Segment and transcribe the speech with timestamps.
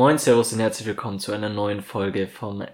[0.00, 2.64] Moin, Servus und herzlich willkommen zu einer neuen Folge vom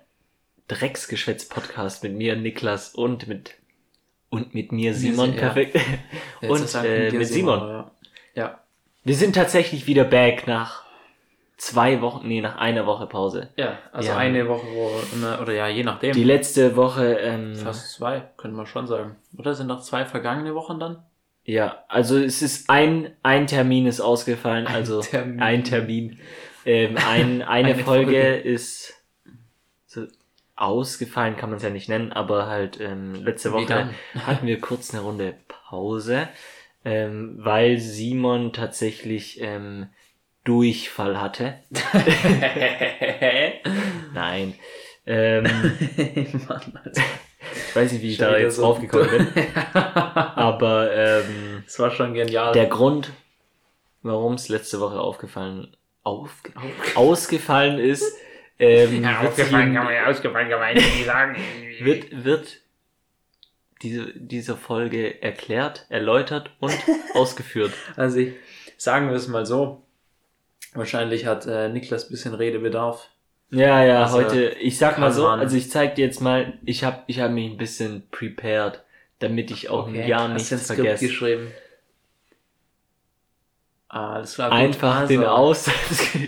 [0.68, 3.54] Drecksgeschwätz-Podcast mit mir, Niklas, und mit
[4.28, 5.40] und mit mir Simon, Ja.
[5.40, 5.74] perfekt.
[6.40, 7.58] Jetzt Und äh, mit Simon.
[7.58, 7.90] Ja.
[8.36, 8.60] ja.
[9.02, 10.84] Wir sind tatsächlich wieder back nach
[11.56, 13.48] zwei Wochen, nee, nach einer Woche Pause.
[13.56, 14.18] Ja, also Ja.
[14.18, 16.12] eine Woche, wo, oder ja, je nachdem.
[16.12, 19.16] Die letzte Woche, ähm, Fast zwei, könnte man schon sagen.
[19.36, 21.02] Oder sind noch zwei vergangene Wochen dann?
[21.42, 25.40] ja, also es ist ein, ein Termin ist ausgefallen, Ein also Termin.
[25.40, 26.20] ein Termin.
[26.66, 28.34] Ähm, ein, eine, Eine Folge, Folge.
[28.36, 28.94] ist
[29.86, 30.06] so
[30.56, 33.90] ausgefallen, kann man es ja nicht nennen, aber halt ähm, letzte Woche
[34.26, 36.28] hatten wir kurz eine Runde Pause,
[36.84, 39.86] ähm, weil Simon tatsächlich ähm,
[40.44, 41.54] Durchfall hatte.
[44.14, 44.54] Nein.
[45.06, 45.44] Ähm,
[46.48, 47.02] Mann, Alter.
[47.68, 49.44] ich weiß nicht, wie ich Schon da jetzt so draufgekommen bin.
[49.74, 52.52] Aber ähm, Das war schon genial.
[52.52, 53.10] der Grund,
[54.02, 56.30] warum es letzte Woche aufgefallen, auf,
[56.94, 58.16] ausgefallen ist,
[58.58, 61.36] ähm, Ja, in- kann man ja, ausgefallen kann man nicht sagen.
[61.80, 62.60] wird, wird
[63.82, 66.74] diese, diese Folge erklärt, erläutert und
[67.14, 67.72] ausgeführt.
[67.96, 68.32] Also ich,
[68.76, 69.82] sagen wir es mal so.
[70.74, 73.08] Wahrscheinlich hat äh, Niklas bisschen Redebedarf.
[73.50, 76.58] Ja, ja, Also, heute, ich sag mal so, man- also ich zeig dir jetzt mal,
[76.64, 78.82] ich hab, ich hab mich ein bisschen prepared,
[79.18, 81.06] damit ich auch ein Jahr nichts vergesse.
[81.06, 81.52] geschrieben.
[83.96, 84.50] Ah, alles klar.
[84.50, 84.58] gut.
[84.58, 85.68] Einfach den Also, Aus.
[85.68, 86.18] also,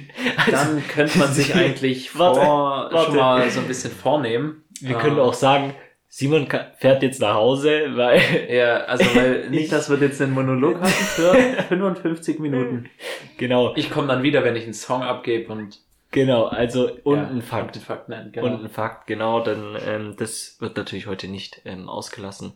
[0.50, 3.04] Dann könnte man sich eigentlich Warte, vor, warte.
[3.06, 4.64] schon mal so ein bisschen vornehmen.
[4.80, 5.74] wir Ah, können auch sagen,
[6.10, 10.88] Simon fährt jetzt nach Hause, weil, Ja, also weil Niklas wird jetzt einen Monolog halten
[10.90, 11.34] für
[11.68, 12.88] 55 Minuten.
[13.36, 15.78] genau, Ich komme dann wieder, wenn ich einen Song abgebe und
[16.10, 17.66] genau, also, und ja, ein Fakt.
[17.66, 18.32] und den Fakt nennen.
[18.32, 18.46] Genau.
[18.46, 22.54] Und ein Fakt, genau, dann ähm, das wird natürlich heute nicht ähm, ausgelassen.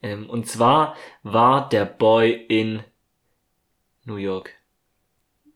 [0.00, 2.84] Ähm, und zwar war der Boy in
[4.04, 4.54] New York.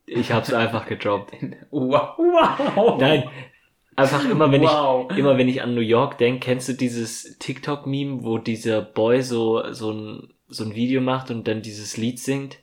[0.07, 1.33] Ich hab's einfach gedroppt.
[1.71, 2.17] wow.
[2.17, 2.99] wow.
[2.99, 3.29] Nein,
[3.97, 5.11] einfach immer wenn wow.
[5.11, 9.23] ich immer wenn ich an New York denke, kennst du dieses TikTok-Meme, wo dieser Boy
[9.23, 12.59] so so ein so ein Video macht und dann dieses Lied singt?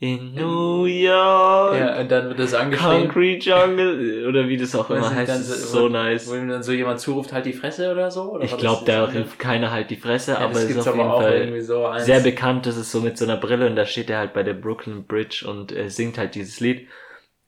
[0.00, 3.02] In New York, Ja, und dann wird das angeschrieben.
[3.08, 6.28] Concrete Jungle oder wie das auch immer heißt, dann das ist so- nice.
[6.28, 8.32] Wo ihm dann so jemand zuruft, halt die Fresse oder so?
[8.32, 10.96] Oder Ich glaube, da hilft keiner halt die Fresse, Ja, aber das ist auf aber
[10.96, 12.66] jeden auch Fall so sehr bekannt.
[12.66, 15.04] Das ist so mit so einer Brille und da steht er halt bei der Brooklyn
[15.06, 16.88] Bridge und äh, singt halt dieses Lied.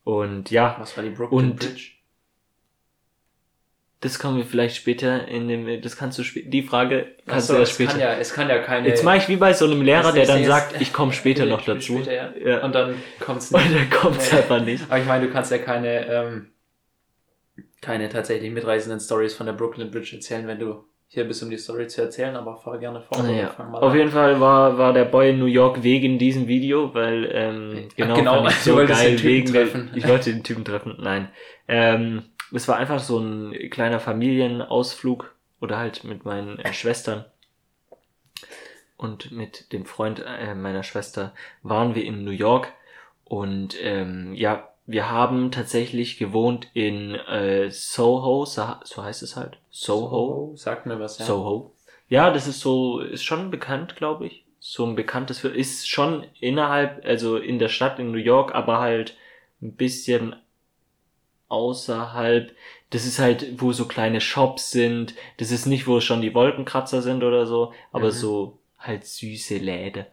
[0.05, 1.91] Und ja, Was war die Brooklyn Und- Bridge?
[4.01, 7.57] Das kommen wir vielleicht später in dem, das kannst du später, die Frage kannst Achso,
[7.57, 7.93] du es später.
[7.93, 8.89] kann ja, es kann ja keine.
[8.89, 11.63] Jetzt mache ich wie bei so einem Lehrer, der dann sagt, ich komme später noch
[11.65, 11.97] dazu.
[11.99, 12.33] Später, ja.
[12.45, 12.65] Ja.
[12.65, 13.75] Und dann kommt's Und nicht.
[13.75, 14.39] dann kommt's Nee.
[14.39, 14.85] einfach nicht.
[14.89, 16.47] Aber ich meine, du kannst ja keine, ähm,
[17.81, 21.57] keine tatsächlich mitreißenden Stories von der Brooklyn Bridge erzählen, wenn du hier bist, um die
[21.57, 23.55] Story zu erzählen, aber fahr gerne Ah, Ja.
[23.71, 23.99] mal Auf an.
[23.99, 28.17] jeden Fall war, war der Boy in New York wegen diesem Video, weil ähm, genau,
[28.17, 29.91] genau, fand ich so geil wegen treffen.
[29.95, 30.97] ich wollte den Typen treffen.
[31.01, 31.29] Nein,
[31.69, 32.25] ähm,
[32.57, 37.25] es war einfach so ein kleiner Familienausflug oder halt mit meinen äh, Schwestern
[38.97, 42.73] und mit dem Freund äh, meiner Schwester waren wir in New York
[43.25, 50.53] und ähm, ja, wir haben tatsächlich gewohnt in äh, Soho, so heißt es halt, Soho.
[50.57, 51.25] Sag mir was, ja.
[51.25, 51.73] Soho.
[52.09, 54.45] Ja, das ist so, ist schon bekannt, glaube ich.
[54.61, 59.17] So ein bekanntes, ist schon innerhalb, also in der Stadt in New York, aber halt
[59.61, 60.37] ein bisschen
[61.49, 62.55] außerhalb.
[62.91, 65.15] Das ist halt, wo so kleine Shops sind.
[65.39, 68.13] Das ist nicht, wo schon die Wolkenkratzer sind oder so, aber Mhm.
[68.13, 70.07] so halt süße Läden.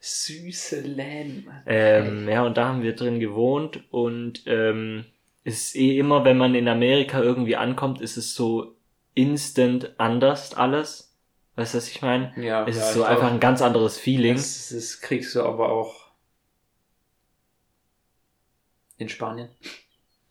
[0.00, 1.50] Süße Läden.
[1.66, 5.06] Ähm, ja, und da haben wir drin gewohnt und ähm,
[5.44, 8.74] es ist eh immer, wenn man in Amerika irgendwie ankommt, ist es so
[9.14, 11.14] instant anders alles.
[11.56, 12.32] Weißt du, was ich meine?
[12.36, 14.34] Ja, Es ja, ist so einfach ein ganz anderes Feeling.
[14.34, 15.94] Das, das kriegst du aber auch
[18.98, 19.48] in Spanien.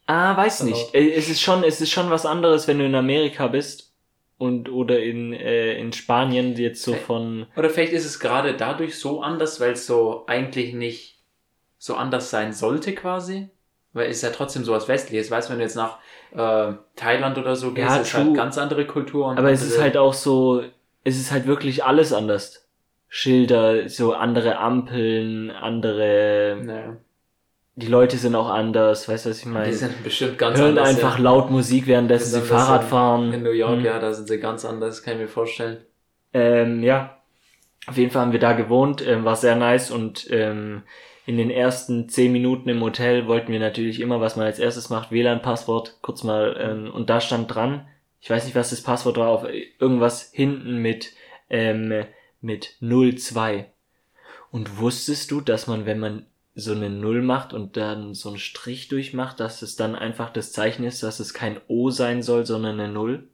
[0.05, 0.93] Ah, weiß Also- nicht.
[0.93, 3.91] Äh, Es ist schon, es ist schon was anderes, wenn du in Amerika bist
[4.37, 8.97] und oder in äh, in Spanien jetzt so von Oder vielleicht ist es gerade dadurch
[8.99, 11.19] so anders, weil es so eigentlich nicht
[11.77, 13.49] so anders sein sollte quasi.
[13.93, 15.29] Weil es ist ja trotzdem so was Westliches.
[15.29, 15.99] Weißt du, wenn du jetzt nach
[16.31, 18.23] äh, Thailand oder so gehst, Ja, ist true.
[18.23, 19.27] halt ganz andere Kultur.
[19.27, 20.63] und Aber es ist halt auch so,
[21.03, 22.67] es ist halt wirklich alles anders.
[23.07, 26.97] Schilder, so andere Ampeln, andere, Naja,
[27.75, 29.73] die Leute sind auch anders, weißt du, was ich die meine?
[29.73, 30.89] sind bestimmt ganz Hören anders.
[30.89, 31.23] einfach ja.
[31.23, 33.33] laut Musik, währenddessen sie Fahrrad fahren.
[33.33, 33.85] In New York, Mhm.
[33.85, 35.77] ja, da sind sie ganz anders, kann ich mir vorstellen.
[36.33, 37.17] Ähm, ja,
[37.87, 40.83] auf jeden Fall haben wir da gewohnt, ähm, war sehr nice und ähm,
[41.25, 44.89] in den ersten zehn Minuten im Hotel wollten wir natürlich immer, was man als erstes
[44.89, 47.87] macht, WLAN-Passwort, kurz mal, ähm, und da stand dran,
[48.19, 49.45] ich weiß nicht, was das Passwort war, auf
[49.79, 51.13] irgendwas hinten mit,
[51.49, 52.05] ähm,
[52.41, 53.65] mit 02.
[54.51, 56.25] Und wusstest du, dass man, wenn man
[56.55, 60.51] so eine Null macht und dann so einen Strich durchmacht, dass es dann einfach das
[60.51, 63.27] Zeichen ist, dass es kein O sein soll, sondern eine Null?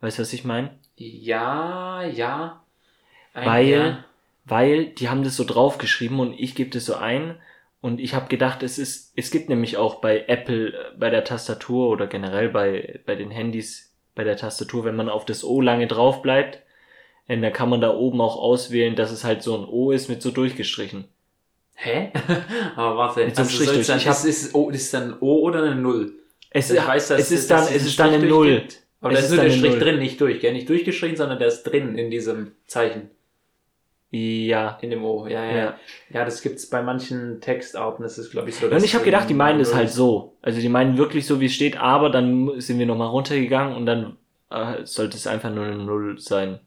[0.00, 0.70] Weißt du, was ich meine?
[0.96, 2.62] Ja, ja.
[3.34, 4.04] Ein- Weil- ja.
[4.44, 7.36] Weil die haben das so draufgeschrieben und ich gebe das so ein
[7.82, 11.22] und ich habe gedacht, es ist, es gibt nämlich auch bei Apple äh, bei der
[11.24, 15.60] Tastatur oder generell bei, bei den Handys bei der Tastatur, wenn man auf das O
[15.60, 16.62] lange drauf bleibt,
[17.26, 20.08] äh, dann kann man da oben auch auswählen, dass es halt so ein O ist
[20.08, 21.04] mit so durchgestrichen.
[21.80, 22.10] Hä?
[22.76, 23.86] Aber warte, Mit so einem also Strich durch.
[23.86, 26.12] dann, Ich hab- ist, ist, O, ist dann O oder eine Null?
[26.50, 28.64] Es, Ich weiß, dass- es ist dann, es es ist dann eine Null.
[29.00, 29.78] Aber Es da ist nur der Strich Null.
[29.80, 30.52] drin, nicht durch, gell?
[30.52, 33.10] Nicht durchgeschrieben, sondern der ist drin in diesem Zeichen,
[34.10, 34.78] Ja.
[34.82, 35.26] in dem O.
[35.28, 35.56] Ja, ja.
[35.56, 35.74] Ja.
[36.10, 38.66] Ja, das gibt's bei manchen Textarten, das ist, glaube ich, so.
[38.66, 40.36] Und ich habe gedacht, die meinen es halt so.
[40.42, 43.86] Also die meinen wirklich so, wie es steht, aber dann sind wir nochmal runtergegangen und
[43.86, 44.16] dann
[44.50, 46.58] äh, sollte es einfach nur eine Null sein.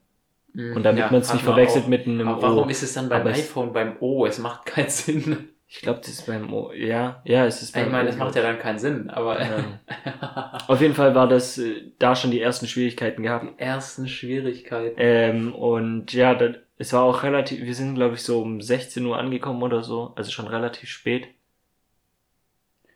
[0.54, 1.90] Mhm, Und damit ja, man es nicht verwechselt auch.
[1.90, 2.70] mit einem Aber warum O.
[2.70, 4.26] ist es dann beim Aber iPhone beim O?
[4.26, 5.50] Es macht keinen Sinn.
[5.68, 6.72] Ich glaube, das ist beim O.
[6.74, 9.80] Ja, ja, es ist beim Ich meine, das macht ja dann keinen Sinn, aber Ja.
[10.68, 13.46] Auf jeden Fall war das äh, da schon die ersten Schwierigkeiten gehabt.
[13.58, 14.96] die ersten Schwierigkeiten.
[14.98, 19.06] Ähm, und ja, dann, es war auch relativ, wir sind glaube ich so um 16
[19.06, 21.28] Uhr angekommen oder so, also schon relativ spät.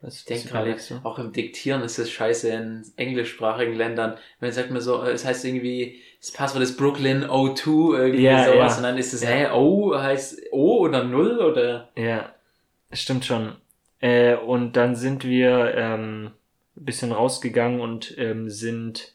[0.06, 1.00] Was, Ich denke gerade, du?
[1.02, 4.16] auch im Diktieren ist es scheiße in englischsprachigen Ländern.
[4.38, 8.44] Wenn sagt man so, äh, es heißt irgendwie, das Passwort ist Brooklyn O2, irgendwie Ja,
[8.44, 8.76] sowas, ja.
[8.78, 9.28] und dann ist es, Ja.
[9.30, 11.90] hä, O heißt O oder Null oder?
[11.96, 12.32] Ja,
[12.92, 13.56] stimmt schon.
[14.00, 16.30] Äh, und dann sind wir ähm,
[16.76, 19.14] ein bisschen rausgegangen und ähm, sind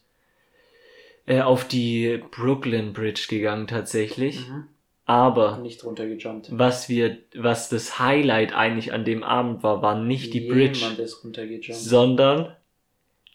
[1.26, 4.50] äh, auf die Brooklyn Bridge gegangen tatsächlich.
[4.50, 4.68] Mhm.
[5.12, 6.58] Aber Nicht runtergejumpt.
[6.58, 11.00] was wir, was das Highlight eigentlich an dem Abend war, war nicht die Bridge, Jemand
[11.22, 11.76] runtergejumpt.
[11.76, 12.56] sondern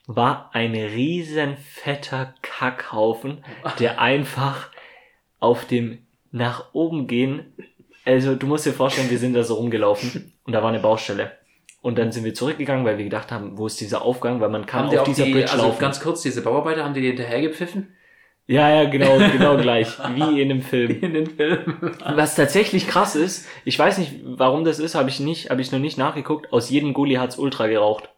[0.07, 3.45] war ein riesen fetter Kackhaufen,
[3.79, 4.71] der einfach
[5.39, 5.99] auf dem
[6.33, 7.53] nach oben gehen.
[8.07, 11.33] Also du musst dir vorstellen, wir sind da so rumgelaufen und da war eine Baustelle.
[11.83, 14.65] Und dann sind wir zurückgegangen, weil wir gedacht haben, wo ist dieser Aufgang, weil man
[14.65, 15.79] kann haben die auf auch dieser die, Bridge also laufen.
[15.79, 17.95] ganz kurz, diese Bauarbeiter, haben die die hinterhergepfiffen?
[18.47, 21.01] Ja, ja, genau, genau gleich, wie in einem Film.
[21.03, 21.97] In den Filmen.
[22.05, 25.73] Was tatsächlich krass ist, ich weiß nicht, warum das ist, habe ich nicht, habe ich
[25.73, 26.53] noch nicht nachgeguckt.
[26.53, 28.09] Aus jedem Gully hat's Ultra geraucht.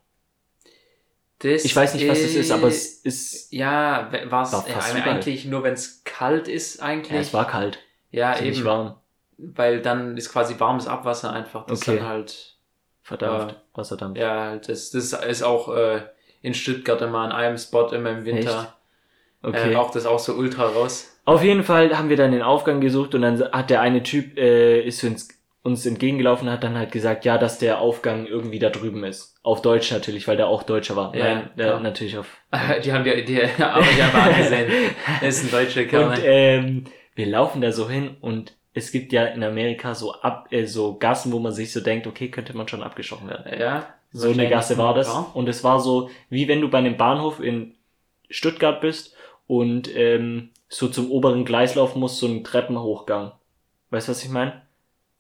[1.41, 4.51] Das Ich weiß nicht, was das ist, aber äh, es ist, Ja, war War es
[4.51, 7.13] fast ja, eigentlich nur, wenn es kalt ist, eigentlich.
[7.13, 7.79] ja, es war kalt,
[8.11, 8.67] ja ziemlich eben.
[8.67, 8.97] warm.
[9.37, 11.65] Weil dann ist quasi warmes Abwasser einfach.
[11.67, 11.99] Das Okay.
[11.99, 12.57] dann halt,
[13.03, 13.63] Verdammt, Ja.
[13.75, 14.19] Wasserdampf.
[14.19, 16.03] ja, halt, das, das ist auch äh,
[16.43, 18.78] in Stuttgart immer an einem Spot immer im Winter.
[19.43, 19.73] Okay.
[19.73, 21.21] Äh, raucht das auch so ultra raus.
[21.25, 24.37] Auf jeden Fall haben wir dann den Aufgang gesucht und dann hat der eine Typ
[24.39, 25.29] äh, ist uns,
[25.63, 29.37] uns entgegengelaufen und hat dann halt gesagt, ja, dass der Aufgang irgendwie da drüben ist.
[29.43, 31.15] Auf Deutsch natürlich, weil der auch Deutscher war.
[31.15, 31.81] Ja, Nein, der klar.
[31.81, 32.27] natürlich auf.
[32.85, 34.73] Die haben die, die aber haben wir angesehen.
[35.21, 36.05] Er ist ein deutscher Kerl.
[36.09, 40.49] Und ähm, wir laufen da so hin und es gibt ja in Amerika so ab
[40.51, 43.61] äh, so Gassen, wo man sich so denkt, okay, könnte man schon abgeschossen werden.
[43.61, 43.87] ja.
[44.11, 45.09] So eine Gasse war das.
[45.09, 45.27] Ja.
[45.35, 47.75] Und es war so, wie wenn du bei einem Bahnhof in
[48.31, 49.15] Stuttgart bist
[49.49, 53.33] und ähm, so zum oberen Gleis laufen musst, so einen Treppenhochgang.
[53.91, 54.63] Weißt du, was ich meine?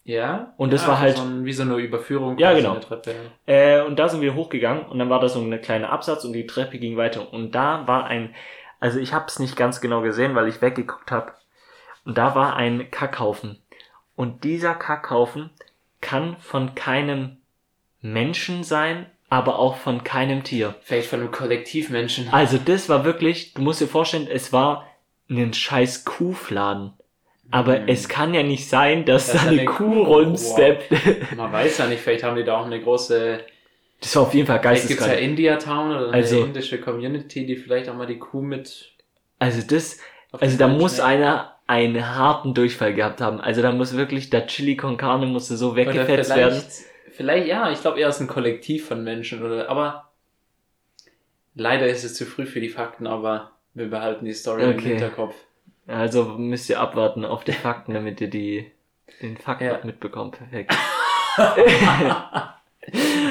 [0.05, 0.55] Ja.
[0.57, 2.39] Und das ja, war halt- So ein, wie so eine Überführung.
[2.39, 2.77] Ja, genau.
[2.77, 3.15] Treppe.
[3.47, 6.33] Äh, und da sind wir hochgegangen und dann war da so ein kleiner Absatz und
[6.35, 7.33] die Treppe ging weiter.
[7.33, 8.35] Und da war ein,
[8.79, 11.33] also ich habe es nicht ganz genau gesehen, weil ich weggeguckt habe.
[12.05, 13.59] Und da war ein Kackhaufen.
[14.17, 15.51] Und dieser Kackhaufen
[16.01, 17.39] kann von keinem
[18.01, 20.75] Menschen sein, aber auch von keinem Tier.
[20.83, 22.29] Vielleicht von einem Kollektivmenschen.
[22.33, 24.87] Also das war wirklich, du musst dir vorstellen, es war
[25.31, 26.93] ein scheiß Kuhfladen.
[27.51, 27.89] Aber Mhm.
[27.89, 30.03] es kann ja nicht sein, dass Das da eine eine Kuh Kuh.
[30.03, 30.91] rundsteppt.
[31.37, 33.41] Man weiß ja nicht, vielleicht haben die da auch eine große.
[34.01, 35.31] Das war auf jeden Fall Vielleicht gibt's ja geisteskrank.
[35.31, 38.93] India Town oder eine Also- indische Community, die vielleicht auch mal die Kuh mit.
[39.39, 39.99] Also das,
[40.33, 43.41] also da muss schnell- einer einen harten Durchfall gehabt haben.
[43.41, 46.63] Also da muss wirklich, der Chili con Carne musste so weggefetzt werden.
[47.19, 50.09] Vielleicht, ja, ich glaube eher ist ein Kollektiv von Menschen oder, aber
[51.55, 54.89] leider ist es zu früh für die Fakten, aber wir behalten die Story im Okay.
[54.91, 55.35] Hinterkopf.
[55.87, 58.71] Also müsst ihr abwarten auf die Fakten, damit ihr die,
[59.21, 59.81] den Fakt Ja.
[59.83, 60.39] mitbekommt.
[60.39, 60.75] Perfekt.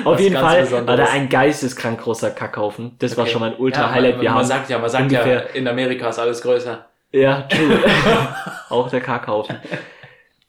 [0.06, 0.88] Auf jeden Fall Besonderes.
[0.88, 2.96] war da ein geisteskrank großer Kackhaufen.
[3.00, 3.32] Das war Okay.
[3.32, 4.15] schon mal ein Ja, Ultra-Highlight.
[4.17, 6.86] man, Wir man haben sagt ja, man sagt ja, ungefähr- in Amerika ist alles größer.
[7.12, 7.79] Ja, true.
[8.70, 9.58] auch der Kackhaufen.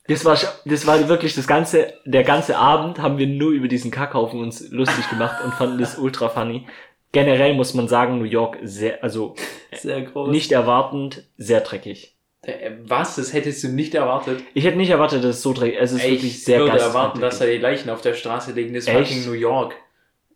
[0.08, 3.90] Das war, das war wirklich das ganze, der ganze Abend haben wir nur über diesen
[3.90, 6.66] Kackhaufen uns lustig gemacht und fanden das ultra funny.
[7.12, 9.34] Generell muss man sagen, New York sehr, also
[9.72, 10.30] Sehr groß.
[10.30, 12.14] nicht erwartend, sehr dreckig.
[12.42, 13.16] Äh, Was?
[13.16, 14.42] Das hättest du nicht erwartet?
[14.54, 15.92] Ich hätte nicht erwartet, dass es so dreckig ist.
[15.92, 17.58] Es ist Ey, wirklich ich sehr würde geisteskrank erwarten, dass da dreckig.
[17.60, 18.74] die Leichen auf der Straße liegen.
[18.74, 19.74] Das ist fucking New York.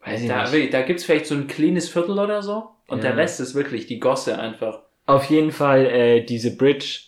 [0.05, 0.75] Weiß ich Da, nicht.
[0.75, 2.69] da gibt's vielleicht so ein cleanes Viertel oder so.
[2.89, 3.11] Und Ja.
[3.11, 4.81] der Rest ist wirklich die Gosse einfach.
[5.07, 7.01] Auf jeden Fall, äh, diese Bridge,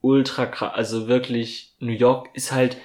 [0.00, 2.76] ultra krass, also wirklich, New York ist halt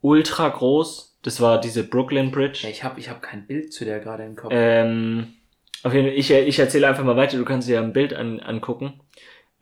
[0.00, 1.18] ultra groß.
[1.22, 2.60] Das war diese Brooklyn Bridge.
[2.62, 4.52] Ja, ich habe ich hab kein Bild zu der gerade im Kopf.
[4.52, 5.34] Ähm,
[5.82, 8.14] auf jeden Fall, ich, ich erzähle einfach mal weiter, du kannst dir ja ein Bild
[8.14, 9.00] an, angucken.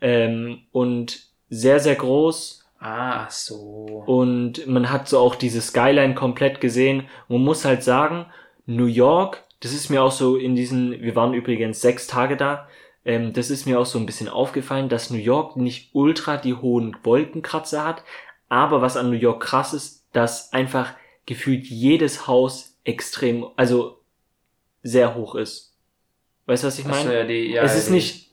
[0.01, 2.65] Ähm, und sehr, sehr groß.
[2.79, 4.03] ah, so.
[4.05, 7.07] Und man hat so auch diese Skyline komplett gesehen.
[7.27, 8.27] Man muss halt sagen,
[8.65, 12.67] New York, das ist mir auch so in diesen, wir waren übrigens sechs Tage da,
[13.05, 16.55] ähm, das ist mir auch so ein bisschen aufgefallen, dass New York nicht ultra die
[16.55, 18.03] hohen Wolkenkratzer hat,
[18.49, 20.93] aber was an New York krass ist, dass einfach
[21.25, 23.99] gefühlt jedes Haus extrem, also
[24.83, 25.75] sehr hoch ist.
[26.45, 27.13] Weißt du, was ich Ach so, meine?
[27.19, 28.31] ja, die, ja, es ist die, nicht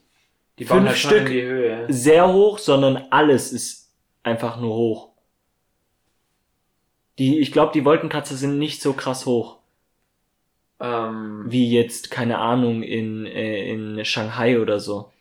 [0.59, 1.87] die fünf halt Stück Höhe.
[1.89, 3.91] sehr hoch, sondern alles ist
[4.23, 5.09] einfach nur hoch.
[7.19, 9.59] Die, ich glaube, die Wolkenkratzer sind nicht so krass hoch,
[10.81, 15.13] Ähm, wie jetzt, keine Ahnung, in, äh, in Shanghai oder so.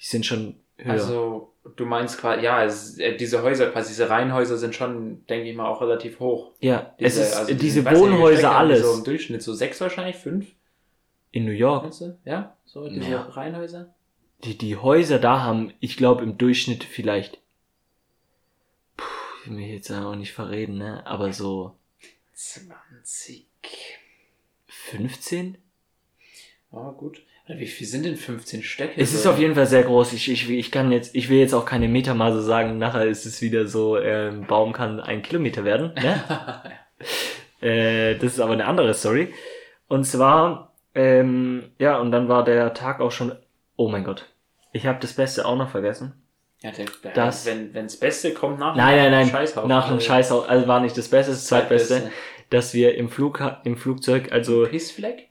[0.00, 0.92] Die sind schon höher.
[0.92, 5.48] also, du meinst quasi, ja, es, äh, diese Häuser, quasi diese Reihenhäuser sind schon, denke
[5.48, 6.52] ich mal, auch relativ hoch.
[6.60, 8.82] ja, es ist also diese nicht, Wohnhäuser die alles.
[8.82, 10.46] So im Durchschnitt so sechs wahrscheinlich, fünf,
[11.32, 11.92] in New York.
[12.24, 13.22] Ja, so diese Ja.
[13.22, 13.94] Reihenhäuser.
[14.44, 17.38] Die, die Häuser da haben, ich glaube, im Durchschnitt vielleicht,
[18.96, 19.04] puh,
[19.42, 21.74] ich will mich jetzt auch nicht verreden, ne, aber so
[22.34, 23.46] 20.
[24.66, 25.56] 15?
[26.72, 27.22] Ah, gut.
[27.46, 28.92] Wie viel sind denn 15 Städte?
[29.00, 30.14] Es ist auf jeden Fall sehr groß.
[30.14, 32.78] Ich, ich, ich kann jetzt, ich will jetzt auch keine Metermaße sagen.
[32.78, 35.92] Nachher ist es wieder so, ähm, Baum kann ein Kilometer werden.
[35.94, 36.22] Ne?
[37.60, 39.32] äh, das ist aber eine andere Story.
[39.88, 43.32] Und zwar, ähm, ja, und dann war der Tag auch schon.
[43.76, 44.26] Oh mein Gott,
[44.72, 46.14] ich habe das Beste auch noch vergessen.
[46.62, 49.28] ja, der, Das- wenn wenns Beste kommt nach Nein, nein, nein.
[49.28, 49.68] Scheißhaufen.
[49.68, 52.12] Nach dem Also, Scheißhaus, also war nicht das Beste, das zweitbeste, Zweitbeste.
[52.50, 55.28] dass wir im Flug, im Flugzeug, also Pissfleck?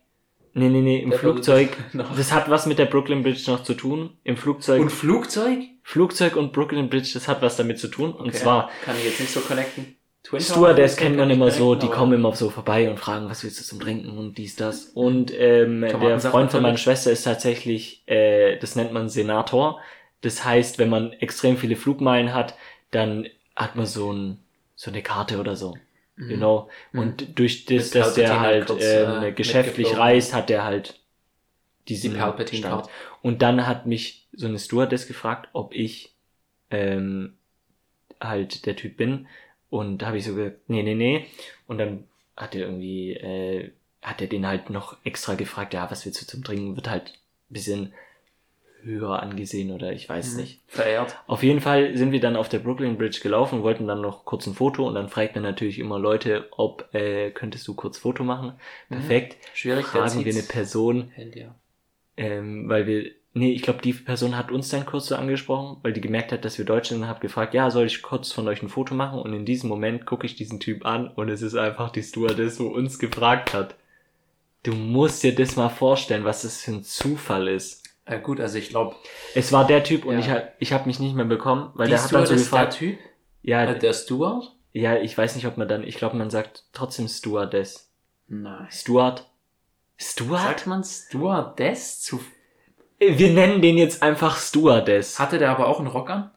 [0.54, 1.76] Nee, nee, nee, im Der Flugzeug.
[2.16, 4.10] das hat was mit der Brooklyn Bridge noch zu tun.
[4.24, 4.80] Im Flugzeug.
[4.80, 5.58] Und Flugzeug?
[5.82, 8.12] Flugzeug und Brooklyn Bridge, das hat was damit zu tun.
[8.12, 8.38] Und Okay.
[8.38, 9.96] zwar, Kann ich jetzt nicht so connecten.
[10.22, 13.60] Twin Stewardess kennt man immer so, die kommen immer so vorbei und fragen, was willst
[13.60, 14.86] du zum Trinken und dies, das.
[14.94, 16.78] Und ähm, der Freund von meiner.
[16.78, 19.80] Schwester ist tatsächlich, äh, das nennt man Senator.
[20.22, 22.54] Das heißt, wenn man extrem viele Flugmeilen hat,
[22.90, 24.38] dann hat man so, ein,
[24.74, 25.74] so eine Karte oder so.
[26.16, 26.66] Mhm.
[26.92, 27.00] Mhm.
[27.00, 29.98] Und durch das, Mit dass der halt kurz, ähm, äh, geschäftlich mitgeflogen.
[29.98, 31.00] reist, hat der halt
[31.88, 32.88] Die diesen Palpatine Stand.
[33.22, 36.14] Und dann hat mich so eine Stewardess gefragt, ob ich
[36.70, 37.38] ähm,
[38.20, 39.28] halt der Typ bin.
[39.70, 41.26] Und da habe ich so gesagt, nee, nee, nee.
[41.66, 46.04] Und dann hat er irgendwie, äh, hat er den halt noch extra gefragt, ja, was
[46.06, 46.76] willst du zum Trinken?
[46.76, 47.10] Wird halt
[47.50, 47.94] ein bisschen
[48.84, 50.40] höher angesehen oder ich weiß Mhm.
[50.40, 50.60] nicht.
[50.66, 51.16] Verehrt.
[51.26, 54.46] Auf jeden Fall sind wir dann auf der Brooklyn Bridge gelaufen, wollten dann noch kurz
[54.46, 58.24] ein Foto und dann fragt man natürlich immer Leute, ob äh, könntest du kurz Foto
[58.24, 58.52] machen.
[58.88, 58.94] Mhm.
[58.96, 59.36] Perfekt.
[59.54, 60.42] Schwierig, Fragen wir eine.
[60.42, 61.54] Person, Handy, ja.
[62.16, 65.92] ähm, weil wir, nee, ich glaube, die Person hat uns dann kurz so angesprochen, weil
[65.92, 68.46] die gemerkt hat, dass wir Deutsch sind und hat gefragt, ja, soll ich kurz von
[68.48, 69.18] euch ein Foto machen?
[69.20, 72.60] Und in diesem Moment gucke ich diesen Typ an und es ist einfach die Stewardess,
[72.60, 73.74] wo uns gefragt hat.
[74.62, 77.83] Du musst dir das mal vorstellen, was das für ein Zufall ist.
[78.06, 78.96] Äh, gut, also ich glaube,
[79.34, 80.20] Es war der Typ und Ja.
[80.20, 82.52] ich, hab- ich habe mich nicht mehr bekommen, weil die der hat dann so ist
[82.52, 82.98] der gefragt, Typ?
[83.42, 84.52] ja, Äh, der Steward?
[84.72, 87.90] ja, ich weiß nicht, ob man dann, ich glaube, man sagt trotzdem Stewardess.
[88.26, 88.66] Nein.
[88.70, 89.30] Steward?
[89.96, 90.42] Steward?
[90.42, 92.20] Sagt man Stewardess zu...
[92.98, 95.18] Wir nennen den jetzt einfach Stewardess.
[95.18, 96.30] Hatte der aber auch einen Rock an?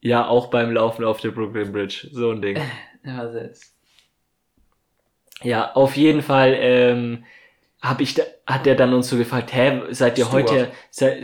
[0.00, 2.08] Ja, auch beim Laufen auf der Brooklyn Bridge.
[2.12, 2.58] So ein Ding.
[3.04, 3.74] Ja, was ist?
[5.42, 7.24] Ja, auf jeden Fall ähm,
[7.82, 10.50] hab ich da, hat der dann uns so gefragt, hä, seid ihr Stuart.
[10.50, 11.22] heute, sei,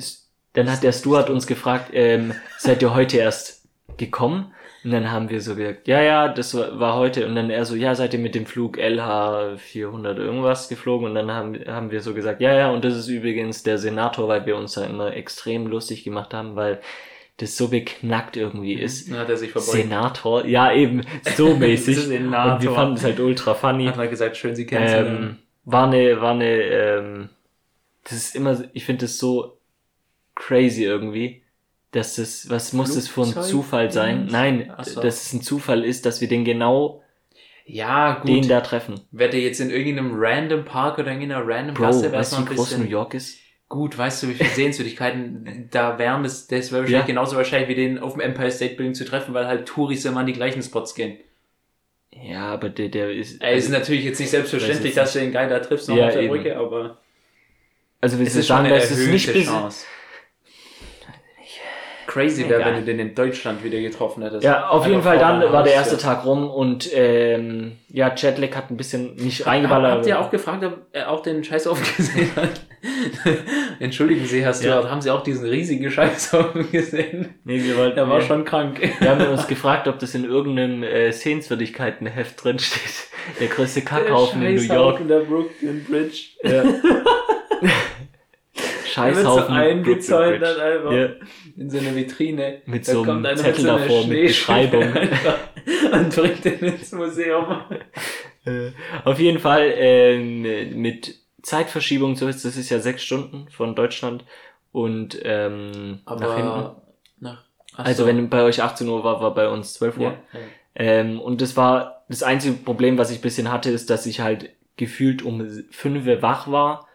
[0.52, 4.52] dann hat der Stuart uns gefragt, ähm, seid ihr heute erst gekommen?
[4.84, 7.26] Und dann haben wir so gesagt, ja, ja, das war, war heute.
[7.26, 11.08] Und dann er so, ja, seid ihr mit dem Flug LH 400 irgendwas geflogen?
[11.08, 14.28] Und dann haben, haben wir so gesagt, ja, ja, und das ist übrigens der Senator,
[14.28, 16.80] weil wir uns da immer extrem lustig gemacht haben, weil
[17.38, 19.10] das so beknackt irgendwie ist.
[19.10, 19.72] Dann hat er sich verbeugt.
[19.72, 21.02] Senator, ja eben,
[21.36, 21.98] so mäßig.
[21.98, 22.54] Senator.
[22.54, 23.86] Und wir fanden es halt ultra funny.
[23.86, 25.16] Hat er gesagt, schön, Sie kennenzulernen.
[25.16, 25.36] Ähm,
[25.70, 27.28] war eine, war eine, ähm,
[28.04, 29.58] das ist immer, ich finde das so
[30.34, 31.42] crazy irgendwie,
[31.90, 34.28] dass das, was muss das für ein Zufall sein?
[34.30, 35.00] Nein, so.
[35.00, 37.02] dass es ein Zufall ist, dass wir den genau,
[37.66, 38.28] ja, gut.
[38.28, 39.00] den da treffen.
[39.10, 42.32] Wäre der jetzt in irgendeinem random Park oder in irgendeiner random Bro, Gasse, wäre es
[42.32, 42.84] noch ein bisschen...
[42.84, 43.38] New York ist?
[43.68, 47.06] Gut, weißt du, wie viele Sehenswürdigkeiten da wären, das, das wäre wahrscheinlich Ja.
[47.06, 50.20] genauso wahrscheinlich wie den auf dem Empire State Building zu treffen, weil halt Touris immer
[50.20, 51.18] an die gleichen Spots gehen.
[52.14, 55.32] Ja, aber der, der ist, Ey, ist also, natürlich jetzt nicht selbstverständlich, dass du den
[55.32, 56.34] Guy da triffst noch Ja, auf der eben.
[56.34, 56.98] Brücke, aber
[58.00, 59.86] also wir es ist schon sagen, eine dass es nicht Chance.
[62.08, 64.42] Crazy wäre, wenn du den in Deutschland wieder getroffen hättest.
[64.42, 68.70] Ja, auf jeden Fall dann war der erste Tag rum und ähm, ja, Jetlag hat
[68.70, 69.92] ein bisschen nicht reingeballert.
[69.92, 72.62] habt ihr auch gefragt, ob er auch den Scheiß aufgesehen hat?
[73.78, 77.34] Entschuldigen Sie, Herr Stewart, haben Sie auch diesen riesigen Scheißhaufen gesehen?
[77.44, 77.96] Nee, wir wollten.
[77.96, 78.80] Der war wir, schon krank.
[79.00, 83.08] wir haben uns gefragt, ob das in irgendeinem äh, Sehenswürdigkeitenheft drin steht.
[83.38, 85.06] Der größte Kackhaufen in New York.
[85.06, 86.28] der Brooklyn Bridge.
[86.42, 86.64] Ja.
[88.96, 89.54] Der wird so Scheißhaufen.
[89.54, 90.92] eingezäunt einfach.
[90.92, 91.08] Ja.
[91.56, 92.62] in so eine Vitrine.
[92.66, 94.82] Mit Da so einem Zettel so davor mit Beschreibung.
[95.92, 97.60] Und bringt den ins Museum.
[98.44, 98.70] Äh,
[99.04, 104.24] Auf jeden Fall ähm, mit Zeitverschiebung, so ist das ist ja sechs Stunden von Deutschland
[104.72, 106.48] und ähm, nach hinten.
[106.48, 106.82] Aber
[107.20, 108.08] nach, ach Also so.
[108.08, 110.04] wenn bei euch 18 Uhr war, war bei uns 12 Uhr.
[110.04, 110.40] ja, ja.
[110.74, 114.50] Ähm, und das war das einzige Problem, was ich bisschen hatte, ist, dass ich halt
[114.76, 116.87] gefühlt um 5 Uhr wach war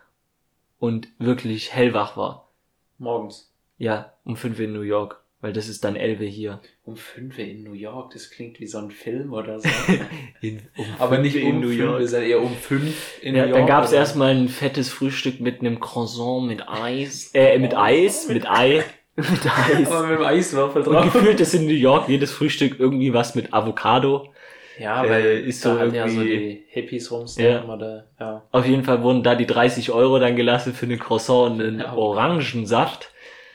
[0.84, 2.50] und wirklich hellwach war.
[2.98, 3.50] morgens.
[3.78, 6.60] Ja, um 5 Uhr in New York, weil das ist dann 11 Uhr hier.
[6.84, 9.70] Um 5 Uhr in New York, das klingt wie so ein Film oder so.
[10.42, 12.08] In, um Aber nicht 5 Uhr um in New 5 York.
[12.08, 13.60] Sondern eher um 5 in Ja, New York.
[13.60, 13.98] dann gab's oder?
[14.00, 18.84] erstmal ein fettes Frühstück mit einem Croissant mit Eis, äh, mit Eis, mit Ei,
[19.16, 19.88] mit Eis.
[19.92, 21.14] Aber mit dem Eiswürfel Und drauf.
[21.14, 24.34] gefühlt ist in New York jedes Frühstück irgendwie was mit Avocado.
[24.80, 27.16] Ja, Äh, weil ist da so hat ja so irgendwie- die Hippies Ja.
[27.18, 28.44] rumstehen oder ja.
[28.52, 31.80] Auf jeden Fall wurden da die 30 Euro dann gelassen für einen Croissant und einen
[31.80, 31.94] Ja.
[31.94, 33.12] Orangensaft.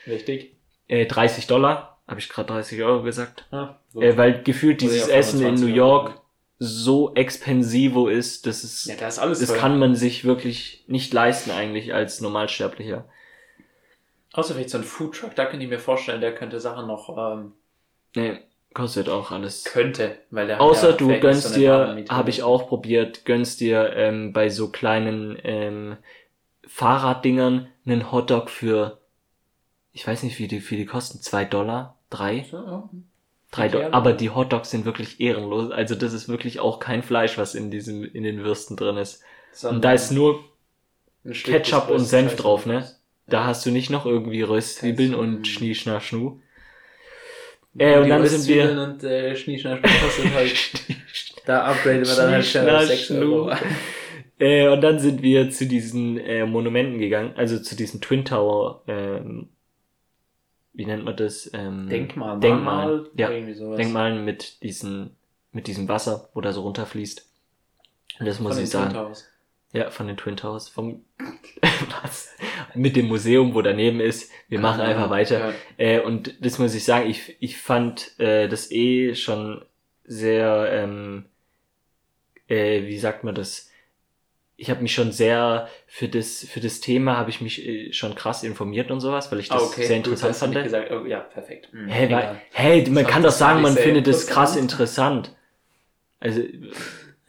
[0.07, 0.53] Richtig.
[0.87, 1.99] Äh, 30 Dollar.
[2.07, 3.45] Habe ich gerade 30 Euro gesagt.
[3.51, 4.01] Ja, so.
[4.01, 6.21] Äh, weil gefühlt dieses ja, Essen in 25 New York Euro.
[6.57, 11.13] so expensivo ist, dass es, ja, da ist alles das kann man sich wirklich nicht
[11.13, 13.05] leisten eigentlich als Normalsterblicher.
[14.33, 17.53] Außer vielleicht so ein Foodtruck, da könnte ich mir vorstellen, der könnte Sachen noch, ähm,
[18.15, 18.39] Nee,
[18.73, 19.63] kostet auch alles.
[19.63, 23.59] könnte, weil der hat Außer ja du gönnst so dir, habe ich auch probiert, gönnst
[23.59, 25.97] dir ähm, bei so kleinen ähm,
[26.67, 28.99] Fahrraddingern einen Hotdog für,
[29.91, 32.89] ich weiß nicht, wie die, wie die kosten, zwei Dollar, drei, so.
[33.51, 33.93] Drei Dollar.
[33.93, 35.71] Aber die Hotdogs sind wirklich ehrenlos.
[35.71, 39.23] Also das ist wirklich auch kein Fleisch, was in diesem, in den Würsten drin ist.
[39.53, 40.43] So Und da ist nur,
[41.25, 42.87] Ketchup und Senf drauf, ne?
[43.27, 46.39] Da hast du nicht noch irgendwie Röstzwiebeln und Schnie, Schna, Schnu.
[47.79, 50.53] Äh, und Die dann sind wir, und äh, Schnieschnasch kostet halt,
[51.45, 53.51] da upgraden wir dann halt schnell auf Schnieschnasch, 6 Euro.
[54.37, 58.83] Äh, und dann sind wir zu diesen äh, Monumenten gegangen, also zu diesen Twin Tower,
[58.87, 59.49] ähm,
[60.73, 61.49] wie nennt man das?
[61.53, 63.29] Ähm, Denkmal, Denkmal, ja.
[63.29, 63.77] irgendwie sowas.
[63.77, 65.17] Denkmalen mit diesen,
[65.51, 67.27] mit diesem Wasser, wo da so runterfließt.
[68.19, 68.93] Und das muss Von ich sagen.
[68.93, 69.27] Towers.
[69.71, 70.67] Ja, von den Twin Towers.
[70.69, 71.03] Vom,
[72.01, 72.29] was?
[72.73, 74.31] Mit dem Museum, wo daneben ist.
[74.47, 75.49] Wir machen Keine einfach weiter.
[75.49, 75.53] Ja.
[75.77, 79.63] Äh, und das muss ich sagen, ich, ich fand äh, das eh schon
[80.05, 81.25] sehr, ähm,
[82.47, 83.69] äh, wie sagt man das?
[84.57, 88.13] Ich habe mich schon sehr für das für das Thema habe ich mich äh, schon
[88.15, 89.85] krass informiert und sowas, weil ich das Ah, okay.
[89.85, 90.63] sehr Gut, interessant du nicht fand.
[90.65, 90.91] gesagt.
[90.91, 91.69] Oh, ja, perfekt.
[91.71, 92.23] Hm, Hey, egal.
[92.23, 95.33] weil, hey, man Das kann doch das sagen, man findet es krass interessant.
[96.19, 96.41] Also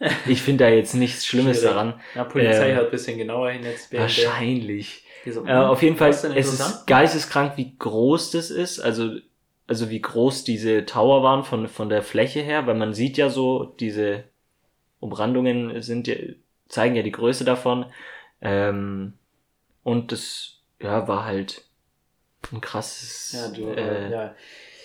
[0.27, 1.75] ich finde da jetzt nichts Schlimmes Schwierig.
[1.75, 2.01] daran.
[2.15, 3.93] Ja, Polizei Ähm, hat ein bisschen genauer hin jetzt.
[3.93, 5.05] Wahrscheinlich.
[5.31, 8.81] so, Äh, auf jeden Fall, es ist geisteskrank, wie groß das ist.
[8.81, 9.13] Also,
[9.67, 13.29] also wie groß diese Tower waren von, von der Fläche her, weil man sieht ja
[13.29, 14.25] so, diese
[15.01, 16.15] Umrandungen sind ja,
[16.69, 17.87] zeigen ja die Größe davon.
[18.41, 19.15] Ähm,
[19.83, 21.65] und das, ja, war halt
[22.53, 24.35] ein krasses, Ja, du, äh, ja.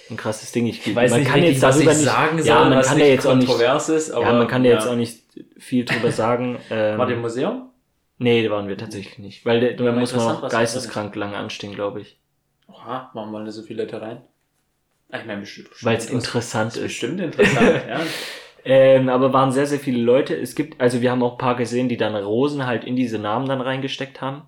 [0.09, 0.67] Ein krasses Ding.
[0.67, 2.69] Ich, Ich weiß man nicht, kann richtig, jetzt was ich darüber nicht, sagen soll, ja,
[2.69, 3.49] man kann ja jetzt auch nicht,
[3.89, 5.19] ist, aber ja, man kann ja jetzt auch nicht
[5.57, 6.57] viel drüber sagen.
[6.69, 7.69] Ähm, War der im Museum?
[8.17, 12.01] nee, da waren wir tatsächlich nicht, weil da muss man auch geisteskrank lange anstehen, glaube
[12.01, 12.17] ich.
[12.67, 14.21] Oha, warum wollen da so viele Leute rein?
[15.11, 15.69] Ah, Ich meine, bestimmt.
[15.81, 16.77] Weil es bestimmt interessant ist.
[16.77, 16.83] ist.
[16.83, 17.99] Bestimmt interessant, ja.
[18.67, 20.35] Ähm, aber waren sehr, sehr viele Leute.
[20.35, 23.19] Es gibt, also wir haben auch ein paar gesehen, die dann Rosen halt in diese
[23.19, 24.43] Namen dann reingesteckt haben.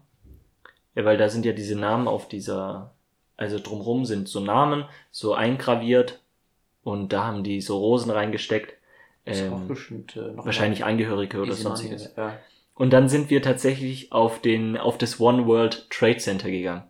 [0.95, 2.95] Ja, weil da sind ja diese Namen auf dieser,
[3.37, 6.19] also drumrum sind so Namen, so eingraviert.
[6.83, 8.73] Und da haben die so Rosen reingesteckt.
[9.25, 12.13] Ähm, bestimmt äh, wahrscheinlich Angehörige oder sonstiges.
[12.15, 12.39] Ja.
[12.73, 16.83] Und dann sind wir tatsächlich auf den, auf das One World Trade Center gegangen.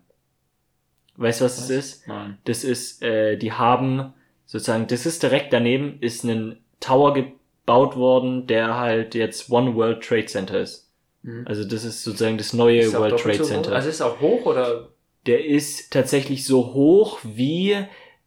[1.16, 1.64] Weißt du, was Was?
[1.64, 2.08] es ist?
[2.08, 2.38] Nein.
[2.44, 4.12] Das ist, äh, die haben
[4.46, 10.04] sozusagen, das ist direkt daneben, ist ein Tower gebaut worden, der halt jetzt One World
[10.04, 10.88] Trade Center ist.
[11.22, 11.44] Mhm.
[11.46, 13.44] Also das ist sozusagen das neue World Trade so?
[13.44, 13.72] Center.
[13.72, 14.90] Also ist auch hoch oder?
[15.28, 17.76] Der ist tatsächlich so hoch wie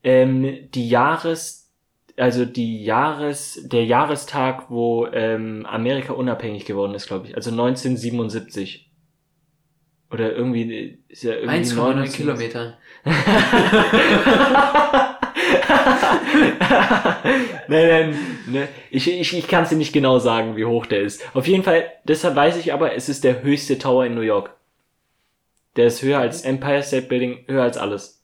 [0.03, 1.73] ähm, die Jahres,
[2.15, 7.35] also die Jahres, der Jahrestag, wo ähm, Amerika unabhängig geworden ist, glaube ich.
[7.35, 8.87] Also 1977.
[10.11, 12.77] Oder irgendwie ist ja irgendwie 1,9 19 Kilometer.
[17.67, 21.01] nein, nein, ne, ich, ich, ich kann es dir nicht genau sagen, wie hoch der
[21.01, 21.23] ist.
[21.33, 24.53] Auf jeden Fall, deshalb weiß ich aber, es ist der höchste Tower in New York.
[25.77, 28.17] Der ist höher als Empire State Building, höher als alles.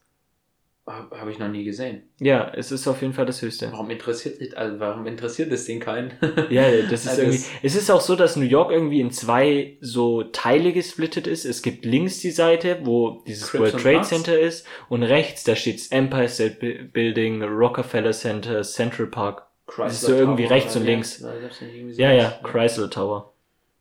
[0.86, 2.04] Habe hab ich noch nie gesehen.
[2.20, 3.70] Ja, es ist auf jeden Fall das höchste.
[3.74, 6.14] Warum interessiert, also warum interessiert das Ding keinen?
[6.50, 7.38] Ja, das ist Also irgendwie.
[7.40, 11.44] es- Es ist auch so, dass New York irgendwie in zwei so Teile gesplittet ist.
[11.44, 14.10] Es gibt links die Seite, wo dieses Crips World Trade Bloods.
[14.10, 19.46] Center ist, und rechts, da steht's Empire State Bu- Building, Rockefeller Center, Central Park.
[19.68, 21.20] Chrysler ist so irgendwie Tower rechts und links.
[21.20, 23.34] das Ja, ja, Chrysler Tower.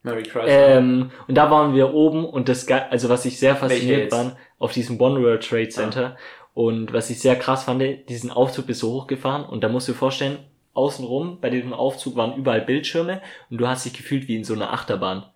[0.06, 0.78] Mary Chrysler.
[0.78, 4.72] Ähm, und da waren wir oben und das, also was ich sehr fasziniert war, auf
[4.72, 6.16] diesem One World Trade Center.
[6.54, 9.92] Und was ich sehr krass fand, diesen Aufzug ist so hochgefahren und da musst du
[9.92, 10.38] dir vorstellen,
[10.72, 14.54] außenrum bei diesem Aufzug waren überall Bildschirme und du hast dich gefühlt wie in so
[14.54, 15.26] einer Achterbahn.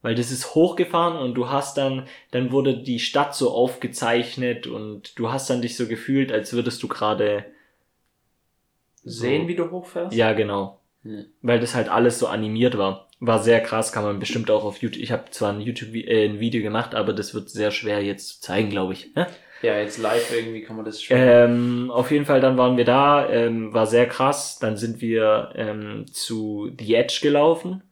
[0.00, 5.18] Weil das ist hochgefahren und du hast dann, dann wurde die Stadt so aufgezeichnet und
[5.18, 7.44] du hast dann dich so gefühlt, als würdest du gerade,
[9.02, 10.16] Sehen, wie du hochfährst?
[10.16, 10.75] ja genau,
[11.42, 13.08] Weil das halt alles so animiert war.
[13.18, 15.02] War sehr krass, kann man bestimmt auch auf YouTube.
[15.02, 18.28] Ich habe zwar ein YouTube äh, ein Video gemacht, aber das wird sehr schwer jetzt
[18.28, 19.14] zu zeigen, glaube ich.
[19.14, 19.26] Ne?
[19.62, 21.16] Ja, jetzt live irgendwie kann man das schon.
[21.18, 24.58] Ähm, auf jeden Fall, dann waren wir da, ähm, war sehr krass.
[24.58, 27.82] Dann sind wir ähm, zu The Edge gelaufen.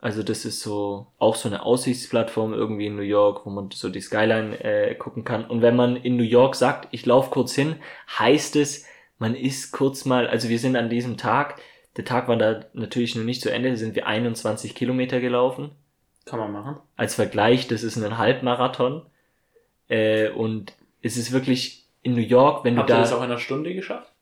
[0.00, 3.88] Also das ist so auch so eine Aussichtsplattform irgendwie in New York, wo man so
[3.88, 5.44] die Skyline äh, gucken kann.
[5.44, 7.76] Und wenn man in New York sagt, ich laufe kurz hin,
[8.18, 8.86] heißt es,
[9.18, 11.60] man ist kurz mal, also wir sind an diesem Tag,
[11.96, 15.70] der Tag war da natürlich noch nicht zu Ende, sind wir 21 Kilometer gelaufen.
[16.24, 16.76] kann man machen.
[16.96, 19.02] Als Vergleich, das ist ein Halbmarathon.
[19.88, 23.02] Äh, und es ist wirklich in New York, wenn Habt du ihr da.
[23.02, 24.12] das auch in einer Stunde geschafft?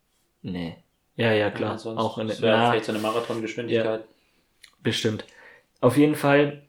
[0.42, 0.76] Nee.
[1.16, 1.78] Ja, ja, klar.
[1.82, 4.04] Ja, auch in das wäre na, vielleicht so eine Marathongeschwindigkeit.
[4.82, 5.24] bestimmt.
[5.80, 6.62] Auf jeden Fall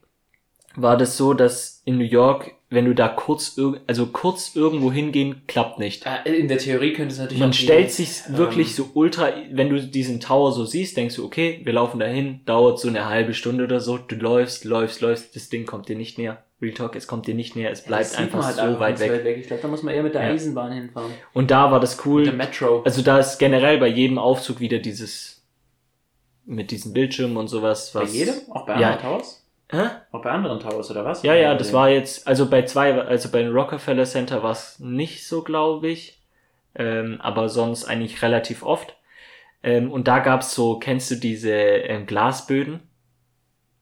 [0.75, 5.43] war das so, dass in New York, wenn du da kurz, also kurz irgendwo hingehen,
[5.47, 6.05] klappt nicht.
[6.25, 9.81] In der Theorie könnte es natürlich Man stellt sich ähm, wirklich so ultra, wenn du
[9.81, 13.63] diesen Tower so siehst, denkst du, okay, wir laufen dahin, dauert so eine halbe Stunde
[13.65, 16.43] oder so, du läufst, läufst, läufst, das Ding kommt dir nicht näher.
[16.61, 18.97] Real Talk, es kommt dir nicht näher, es Ja, bleibt sieht einfach halt so weit
[18.97, 19.37] ganz weg.
[19.39, 20.29] Ich glaube, da muss man eher mit der Ja.
[20.29, 21.11] Eisenbahn hinfahren.
[21.33, 22.23] Und da war das Mit cool.
[22.23, 22.81] der Metro.
[22.83, 25.43] Also da ist generell bei jedem Aufzug wieder dieses,
[26.45, 28.13] mit diesen Bildschirmen und sowas, bei was.
[28.13, 28.35] jedem?
[28.49, 28.95] Auch bei Ja.
[28.95, 29.44] Towers?
[29.75, 29.89] Hä?
[30.11, 31.23] Auch bei anderen Towers, oder was?
[31.23, 35.27] Ja, ja, das war jetzt, also bei zwei, also beim Rockefeller Center war es nicht
[35.27, 36.21] so, glaube ich.
[36.75, 38.97] Ähm, aber sonst eigentlich relativ oft.
[39.63, 42.81] Ähm, und da gab's so, kennst du diese ähm, Glasböden?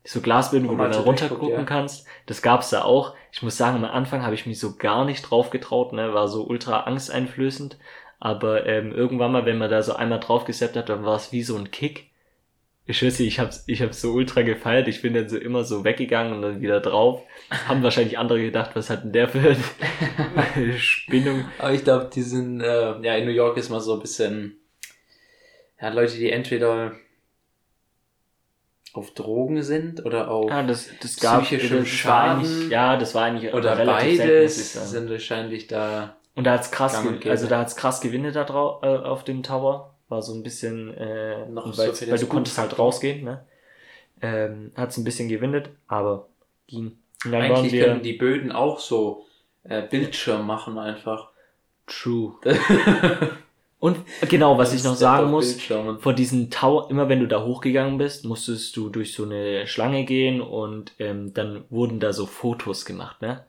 [0.03, 1.65] So Glasböden, wo Wo du man dann so runter durchguckt, gucken ja.
[1.65, 2.05] kannst.
[2.25, 3.15] Das gab's da auch.
[3.31, 6.13] Ich muss sagen, am Anfang habe ich mich so gar nicht drauf getraut, ne?
[6.13, 7.77] War so ultra angsteinflößend.
[8.19, 11.31] Aber ähm, irgendwann mal, wenn man da so einmal drauf gesappt hat, dann war es
[11.31, 12.11] wie so ein Kick.
[12.85, 14.87] Ich schwöre, dir, ich hab's, ich hab's so ultra gefeiert.
[14.89, 17.21] Ich bin dann so immer so weggegangen und dann wieder drauf.
[17.67, 19.55] Haben wahrscheinlich andere gedacht, was hat denn der für
[20.55, 21.45] eine Spinnung?
[21.57, 24.57] Aber ich glaube, die sind, äh, ja, in New York ist man so ein bisschen,
[25.81, 26.93] ja, Leute, die entweder
[28.93, 33.53] auf Drogen sind oder auf, Ja, das, das gab Psychischem Schaden ja, das war eigentlich
[33.53, 34.87] oder selten, beides sagen.
[34.87, 38.87] sind wahrscheinlich da, Und da hat's krass, also da hat's krass Gewinne da drau äh,
[38.87, 39.92] auf dem Tower.
[40.13, 43.43] War so ein bisschen, äh, Noch und so weil du konntest halt rausgehen, ne?
[44.21, 46.27] Ähm, hat's ein bisschen gewinnet, aber
[46.67, 46.99] ging.
[47.25, 49.25] Eigentlich wir können die Böden auch so
[49.63, 51.29] äh, Bildschirm machen einfach.
[51.87, 52.35] true.
[53.79, 53.97] Und
[54.29, 55.59] genau, was ich noch sagen muss,
[55.99, 60.05] vor diesen Tower, immer wenn du da hochgegangen bist, musstest du durch so eine Schlange
[60.05, 63.45] gehen und ähm, dann wurden da so Fotos gemacht, ne?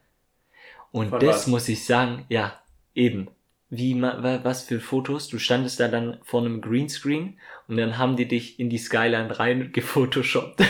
[0.91, 1.47] Und Von das was?
[1.47, 2.59] muss ich sagen, ja,
[2.97, 3.29] eben.
[3.77, 5.29] Wie, was für Fotos?
[5.29, 9.39] Du standest da dann vor einem Greenscreen und dann haben die dich in die Skyline
[9.39, 10.61] rein gefotoshoppt.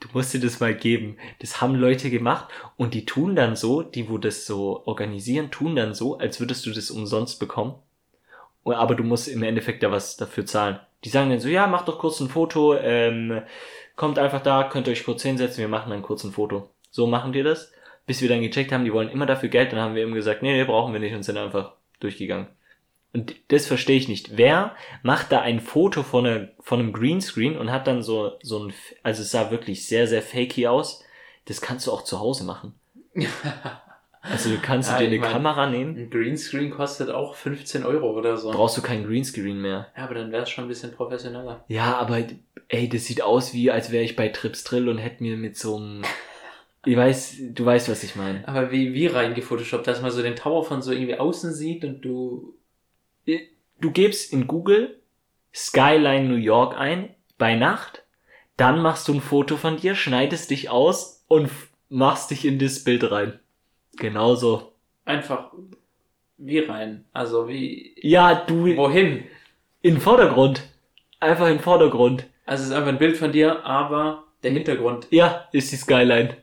[0.00, 1.16] Du musst dir das mal geben.
[1.40, 5.74] Das haben Leute gemacht und die tun dann so, die wo das so organisieren, tun
[5.74, 7.76] dann so, als würdest du das umsonst bekommen.
[8.64, 10.80] Aber du musst im Endeffekt da was dafür zahlen.
[11.04, 13.42] Die sagen dann so, ja, macht doch kurz ein Foto, ähm,
[13.96, 16.68] kommt einfach da, könnt euch kurz hinsetzen, wir machen dann kurz ein Foto.
[16.90, 17.72] So machen die das.
[18.06, 20.42] Bis wir dann gecheckt haben, die wollen immer dafür Geld, dann haben wir eben gesagt,
[20.42, 21.72] nee, nee, brauchen wir nicht und sind einfach
[22.04, 22.46] durchgegangen.
[23.12, 24.36] Und das verstehe ich nicht.
[24.36, 28.64] Wer macht da ein Foto von, einer, von einem Greenscreen und hat dann so, so
[28.64, 31.02] ein, also es sah wirklich sehr, sehr fakey aus.
[31.46, 32.74] Das kannst du auch zu Hause machen.
[34.26, 37.84] Also du kannst Ja, du dir eine mein- Kamera nehmen, Ein Greenscreen kostet auch 15
[37.84, 38.52] Euro oder so.
[38.52, 39.88] brauchst du kein Greenscreen mehr.
[39.94, 41.62] Ja, aber dann wäre es schon ein bisschen professioneller.
[41.68, 42.22] Ja, aber
[42.68, 45.58] ey, das sieht aus wie, als wäre ich bei Trips Drill und hätte mir mit
[45.58, 46.04] so einem,
[46.84, 48.46] ich weiß, du weißt, was ich meine.
[48.46, 52.02] Aber wie, wie reingefotoshoppt, dass man so den Tower von so irgendwie außen sieht und
[52.02, 52.54] du.
[53.80, 55.00] Du gibst in Google
[55.54, 58.04] Skyline New York ein, bei Nacht,
[58.56, 61.50] dann machst du ein Foto von dir, schneidest dich aus und
[61.88, 63.38] machst dich in das Bild rein.
[63.96, 64.72] Genauso.
[65.04, 65.52] Einfach
[66.38, 67.04] wie rein.
[67.12, 67.94] Also wie.
[68.00, 69.24] Ja, du, Wohin?
[69.82, 70.68] in Vordergrund.
[71.20, 72.26] Einfach im Vordergrund.
[72.46, 75.06] Also es ist einfach ein Bild von dir, aber der Hintergrund.
[75.10, 76.36] Ja, ist die Skyline.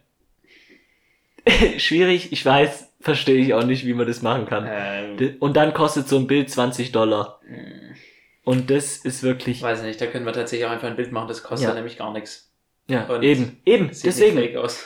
[1.77, 2.87] Schwierig, ich weiß.
[3.01, 4.67] Verstehe ich auch nicht, wie man das machen kann.
[4.69, 7.39] Ähm, Und dann kostet so ein Bild 20 Dollar.
[7.47, 7.95] hm,
[8.43, 11.27] Und das ist wirklich, weiß nicht, da können wir tatsächlich auch einfach ein Bild machen,
[11.27, 11.73] das kostet Ja.
[11.75, 12.51] nämlich gar nichts.
[12.87, 14.35] ja, und eben, eben, Sieht deswegen.
[14.35, 14.85] nicht fake aus.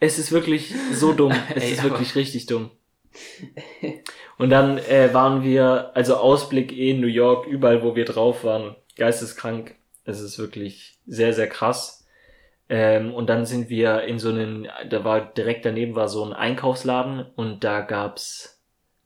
[0.00, 1.32] Es ist wirklich so dumm.
[1.54, 2.70] Es Ey, ist wirklich richtig dumm.
[4.38, 8.44] Und dann äh, waren wir, also Ausblick eh in New York, überall wo wir drauf
[8.44, 9.74] waren, geisteskrank.
[10.04, 12.04] Es ist wirklich sehr, sehr krass.
[12.68, 16.32] Ähm, und dann sind wir in so einen, da war direkt daneben war so ein
[16.32, 18.60] Einkaufsladen und da gab's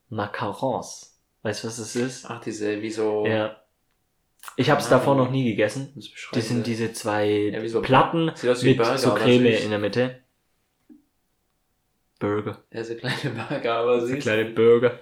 [0.08, 1.20] Macarons.
[1.42, 2.26] Weißt du, was das ist?
[2.28, 3.26] Ach, diese, wie so.
[3.26, 3.56] Ja.
[4.56, 5.92] Ich habe es Ah, davor noch nie gegessen.
[6.32, 9.20] das sind diese zwei Ja, wie so- Platten Sieht aus wie mit Burger, so aber
[9.20, 10.20] Creme in der Mitte.
[12.18, 12.62] Burger.
[12.72, 14.22] Ja, so kleine Burger, aber So süß.
[14.22, 14.98] kleine Burger.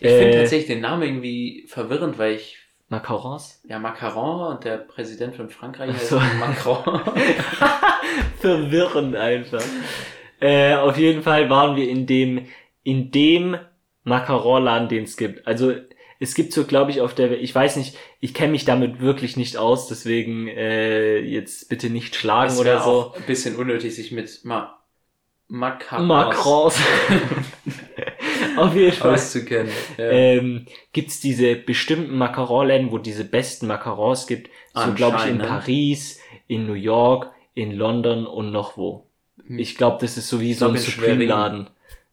[0.00, 3.60] Ich finde Äh, tatsächlich den Namen irgendwie verwirrend, weil ich, Macarons?
[3.68, 6.20] ja, Macron und der Präsident von Frankreich heißt so.
[6.38, 7.00] Macron.
[8.40, 9.62] Verwirrend einfach.
[10.40, 12.46] Äh, auf jeden Fall waren wir in dem,
[12.84, 13.56] in dem
[14.04, 15.46] Macaronladen, den es gibt.
[15.46, 15.74] Also
[16.20, 19.36] es gibt so, glaube ich, auf der, ich weiß nicht, ich kenne mich damit wirklich
[19.36, 23.12] nicht aus, deswegen äh, jetzt bitte nicht schlagen Es oder so.
[23.16, 24.78] ein bisschen unnötig, sich mit Ma
[25.48, 26.78] Macron Macrons.
[28.56, 29.14] auf jeden Fall.
[29.14, 29.72] auszukennen.
[29.96, 30.10] Ja.
[30.10, 34.50] ähm, gibt's diese bestimmten Macaronläden, wo diese besten Macarons gibt.
[34.74, 35.38] So glaube ich in?
[35.38, 39.06] Paris, in New York, in London und noch wo.
[39.46, 39.58] Hm.
[39.58, 40.76] Ich glaube, das ist so wie so ein.
[40.76, 41.70] Supreme-Laden.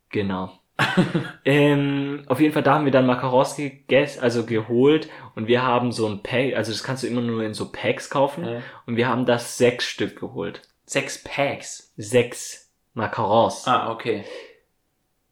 [0.09, 0.51] Genau.
[1.45, 5.91] ähm, auf jeden Fall, da haben wir dann Macarons gegessen, also geholt und wir haben
[5.91, 8.61] so ein Pack, also das kannst du immer nur in so Packs kaufen Ja.
[8.87, 10.61] und wir haben das sechs Stück geholt.
[10.85, 11.93] Sechs Packs.
[11.97, 13.67] Sechs Macarons.
[13.67, 14.23] Ah, okay.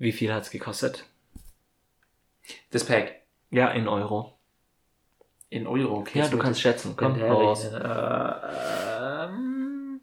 [0.02, 1.06] Wie viel hat's gekostet?
[2.72, 3.22] Das Pack.
[3.52, 4.34] Ja, in Euro.
[5.52, 6.18] In Euro, okay.
[6.18, 6.96] Ja, du kannst schätzen.
[6.98, 7.66] Komm, raus.
[7.66, 10.02] Äh, ähm,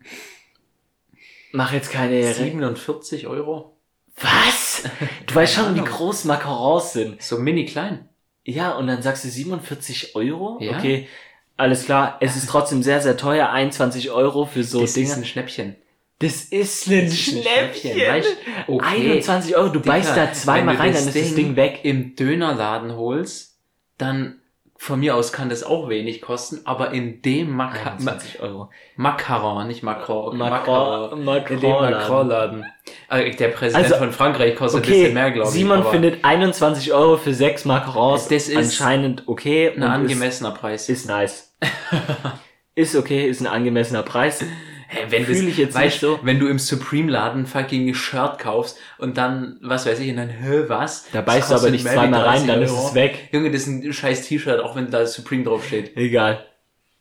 [1.50, 2.32] Mach jetzt keine...
[2.32, 3.76] 47 Euro.
[4.20, 4.84] Was?
[5.26, 5.92] Du weißt schon, wie Ahnung.
[5.92, 7.20] groß Macarons sind.
[7.20, 8.08] So mini klein.
[8.44, 10.58] Ja, und dann sagst du 47 Euro?
[10.60, 10.78] Ja.
[10.78, 11.08] Okay,
[11.56, 12.18] alles klar.
[12.20, 13.50] Es ist trotzdem sehr, sehr teuer.
[13.50, 15.08] 21 Euro für so das Dinge.
[15.08, 15.74] ist ein Schnäppchen.
[16.20, 17.96] Das ist ein Das ist ein Schnäppchen.
[17.96, 18.72] weißt du?
[18.74, 18.86] Okay.
[18.86, 21.80] 21 Euro, du Dicker, beißt da zweimal rein, dann ist das Ding weg.
[21.84, 23.58] Im Dönerladen holst,
[23.98, 24.40] dann
[24.80, 28.70] von mir aus kann das auch wenig kosten, aber in dem Maca 21 Euro.
[28.94, 31.90] Macaron, nicht Macron, okay, Macron, In dem Macron.
[31.90, 32.64] Macron-Laden.
[33.08, 35.54] Also, der Präsident Also, von Frankreich kostet ein Okay, bisschen mehr, glaube ich.
[35.54, 39.72] Simon findet 21 Euro für sechs Macarons Das ist anscheinend okay.
[39.74, 40.88] ein angemessener Preis.
[40.88, 41.56] Ist, ist nice.
[42.76, 44.44] ist okay, ist ein angemessener Preis.
[44.90, 46.18] Hä, wenn Fühl das- ich jetzt weißt, nicht so.
[46.22, 50.62] Wenn du im Supreme-Laden fucking Shirt kaufst und dann, was weiß ich, und dann, hä,
[50.68, 51.10] was?
[51.12, 53.28] Da beißt du aber nicht zweimal rein, 30 dann ist es weg.
[53.32, 55.94] Junge, das ist ein scheiß T-Shirt, auch wenn da Supreme draufsteht.
[55.96, 56.44] Egal.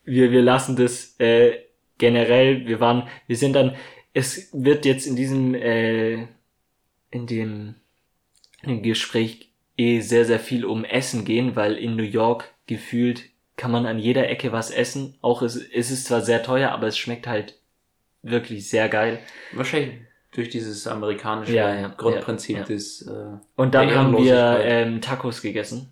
[0.03, 1.53] Wir, wir lassen das äh,
[1.97, 2.67] generell.
[2.67, 3.75] Wir waren, wir sind dann.
[4.13, 6.13] Es wird jetzt in diesem äh,
[7.11, 7.75] in dem,
[8.63, 13.23] in dem Gespräch eh sehr sehr viel um Essen gehen, weil in New York gefühlt
[13.55, 15.15] kann man an jeder Ecke was essen.
[15.21, 17.55] Auch es, es ist zwar sehr teuer, aber es schmeckt halt
[18.29, 19.19] wirklich sehr geil.
[19.53, 19.95] Wahrscheinlich
[20.31, 25.41] durch dieses amerikanische Ja, ja, Grundprinzip ja, des äh, Und dann haben wir ähm, Tacos
[25.41, 25.91] gegessen.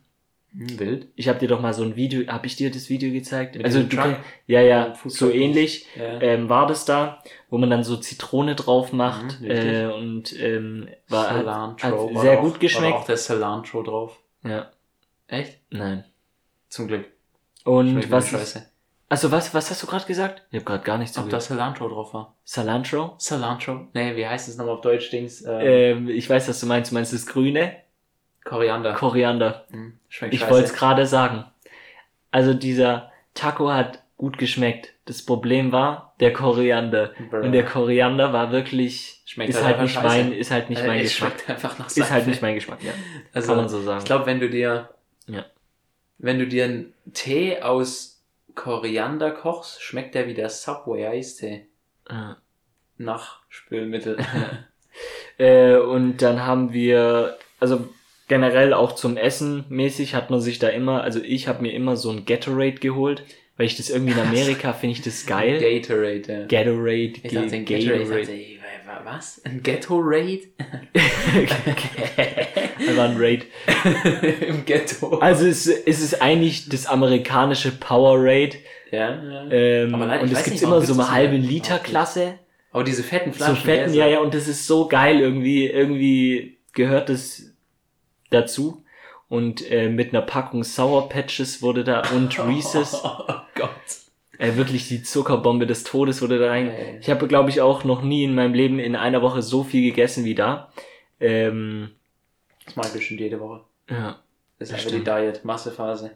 [0.52, 1.08] hm, Wild.
[1.16, 3.56] Ich habe dir doch mal so ein Video, habe ich dir das Video gezeigt?
[3.56, 4.18] Mit also du Truck?
[4.48, 5.88] ja ja, so ähnlich.
[5.96, 10.88] Ähm, war das da, wo man dann so Zitrone drauf macht Mhm, äh, und ähm,
[11.10, 12.10] war hat, Cilantro.
[12.10, 12.94] hat war sehr auch, gut War geschmeckt.
[12.94, 14.20] da auch der Cilantro drauf.
[14.44, 14.72] ja,
[15.28, 15.60] Echt?
[15.72, 16.04] nein.
[16.70, 17.06] Zum Glück.
[17.64, 18.66] Und Schmeckt was scheiße.
[19.10, 20.44] Also was was hast du gerade gesagt?
[20.52, 21.40] Ich habe gerade gar nichts Ob da.
[21.40, 22.36] Cilantro drauf war.
[22.46, 23.16] Cilantro?
[23.20, 23.88] Cilantro?
[23.94, 25.44] Nee, wie heißt es nochmal auf Deutsch, Dings?
[25.46, 26.92] Ähm, Ähm, ich weiß, was du meinst.
[26.92, 27.76] Du meinst das Grüne?
[28.44, 28.94] Koriander.
[28.94, 29.66] Koriander.
[29.72, 31.46] Hm, schmeckt Ich wollte es gerade sagen.
[32.32, 34.94] Also dieser Taco hat gut geschmeckt.
[35.06, 37.12] Das Problem war der Koriander.
[37.30, 37.42] Brr.
[37.44, 40.82] Und der Koriander war wirklich Schmeckt ist halt halt einfach nicht mein ist halt nicht
[40.82, 41.32] Äh, mein es Geschmack.
[41.34, 42.92] schmeckt einfach nach Ist halt nicht mein Geschmack, ja.
[43.34, 44.00] Also, Kann man so sagen.
[44.00, 44.90] Ich glaube, wenn du dir,
[45.28, 45.46] Ja.
[46.18, 48.15] wenn du dir einen Tee aus
[48.56, 51.68] Koriander kochst, schmeckt der wie der Subway Eistee
[52.10, 52.38] Ja.
[52.98, 54.18] nach Spülmittel.
[55.38, 57.90] Äh, und dann haben wir, also
[58.30, 61.98] generell auch zum Essen mäßig hat man sich da immer, also ich habe mir immer
[61.98, 63.24] so ein Gatorade geholt,
[63.58, 65.60] weil ich das irgendwie in Amerika finde ich das geil.
[65.60, 66.48] Gatorade.
[66.50, 66.64] Ja.
[66.64, 68.55] Gatorade, Ich ein Gatorade.
[69.04, 69.42] Was?
[69.46, 70.42] Ein Gatorade?
[72.78, 73.46] Einfach ein Raid.
[74.48, 75.20] Im Ghetto.
[75.20, 78.58] Also es, es ist eigentlich das amerikanische Powerade.
[78.92, 79.50] ja, ja.
[79.52, 81.50] Ähm, Aber leider, und es gibt immer so eine halbe nicht?
[81.50, 82.40] Liter Klasse.
[82.72, 83.58] Aber diese fetten So Flaschen.
[83.58, 87.44] fetten, wer ja, ja, und das ist so geil irgendwie, irgendwie gehört das
[88.30, 88.84] dazu.
[89.28, 93.20] Und äh, mit einer Packung Sour Patches wurde da und Reese's, Oh
[93.56, 93.72] Gott.
[94.40, 96.70] Äh, wirklich die Zuckerbombe des Todes wurde da rein.
[96.70, 96.98] Ey.
[97.02, 99.84] Ich habe, glaube ich, auch noch nie in meinem Leben in einer Woche so viel
[99.90, 100.72] gegessen wie da.
[101.20, 101.92] Ähm,
[102.66, 103.62] Das mache ich bestimmt jede Woche.
[103.90, 104.20] Ja.
[104.60, 105.08] Das ist Das einfach die stimmt.
[105.08, 106.12] Diet-Massephase.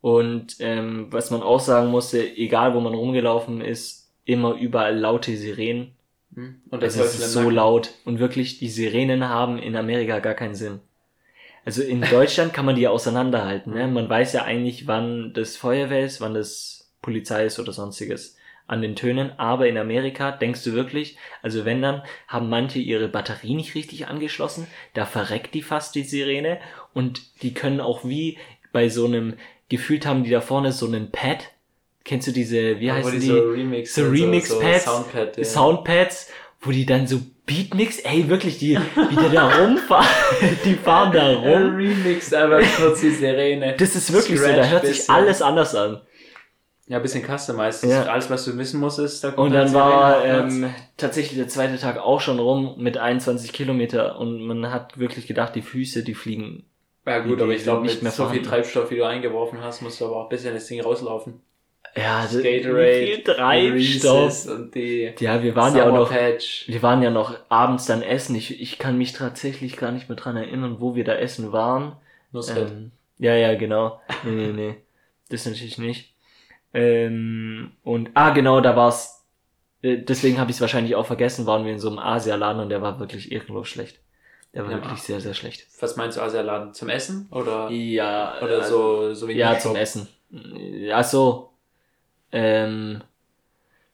[0.00, 5.36] Und ähm, was man auch sagen musste, egal wo man rumgelaufen ist, immer überall laute
[5.36, 5.92] Sirenen.
[6.34, 6.56] Hm?
[6.70, 7.54] Und der Also ist so Nacken.
[7.54, 7.90] laut.
[8.04, 10.80] Und wirklich, die Sirenen haben in Amerika gar keinen Sinn.
[11.64, 13.72] Also in Deutschland kann man die auseinanderhalten.
[13.74, 13.86] Ne?
[13.86, 18.36] Man weiß ja eigentlich, wann das Feuerwehr ist, wann das Polizei ist oder sonstiges
[18.66, 19.32] an den Tönen.
[19.38, 24.06] Aber in Amerika denkst du wirklich, also wenn dann, haben manche ihre Batterie nicht richtig
[24.06, 26.58] angeschlossen, da verreckt die fast die Sirene
[26.94, 28.38] und die können auch wie
[28.72, 29.34] bei so einem,
[29.68, 31.50] gefühlt haben die da vorne so einen Pad.
[32.04, 33.26] Kennst du diese, wie heißen die?
[33.26, 35.44] so Remix, so und Remix-Pads, Soundpad, ja.
[35.44, 40.06] Soundpads, wo die dann so Beatmix, ey, wirklich, die, wie die da rumfahren,
[40.64, 41.76] die fahren da rum.
[41.76, 43.74] Remix, aber kurz die Sirene.
[43.76, 45.14] Das ist wirklich so, da Scratch hört sich bisschen.
[45.14, 46.00] alles anders an.
[46.88, 47.84] Ja, ein bisschen customized.
[47.84, 48.04] Ja.
[48.04, 51.78] Alles, was du wissen musst, ist, da kommt Und dann war ähm, tatsächlich der zweite
[51.78, 56.14] Tag auch schon rum mit 21 Kilometer und man hat wirklich gedacht, die Füße, die
[56.14, 56.64] fliegen.
[57.06, 58.42] Ja gut, aber ich glaube, nicht mit mehr so viel.
[58.42, 61.40] Treibstoff, wie du eingeworfen hast, musst du aber auch ein bisschen das Ding rauslaufen.
[61.96, 64.46] Ja, das- Gatorade, viel Treibstoff.
[64.48, 66.64] Und die Ja, wir waren ja auch noch, Patch.
[66.68, 68.34] wir waren ja noch abends dann essen.
[68.34, 71.96] Ich, ich kann mich tatsächlich gar nicht mehr dran erinnern, wo wir da essen waren.
[72.32, 72.70] Nussfett.
[72.70, 74.00] Ähm, ja, ja, genau.
[74.24, 74.74] Nee, nee, nee.
[75.28, 76.11] Das natürlich nicht.
[76.74, 79.24] Ähm, und, ah, genau, da war's.
[79.82, 82.68] äh, Deswegen habe ich es wahrscheinlich auch vergessen, waren wir in so einem Asialaden und
[82.70, 83.98] der war wirklich ehrenlos schlecht.
[84.54, 84.76] Der war Ja.
[84.78, 85.66] wirklich sehr, sehr schlecht.
[85.80, 86.74] Was meinst du, Asialaden?
[86.74, 87.26] Zum Essen?
[87.30, 89.76] Oder, Ja, oder äh, so, so wie Ja, zum?
[89.76, 90.08] Essen.
[90.30, 91.50] Ja, so.
[92.32, 93.02] Ähm,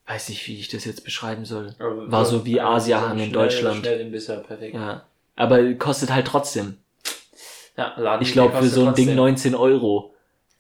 [0.07, 1.75] weiß nicht, wie ich das jetzt beschreiben soll.
[1.79, 3.79] Aber War so wie einfach Asiahang ein in Deutschland.
[3.79, 4.75] Schnell perfekt.
[4.75, 5.05] Ja.
[5.37, 6.79] Aber kostet halt trotzdem.
[7.77, 9.17] Ja, Laden Ich glaube, für so ein Ding trotzdem.
[9.17, 10.15] 19 Euro.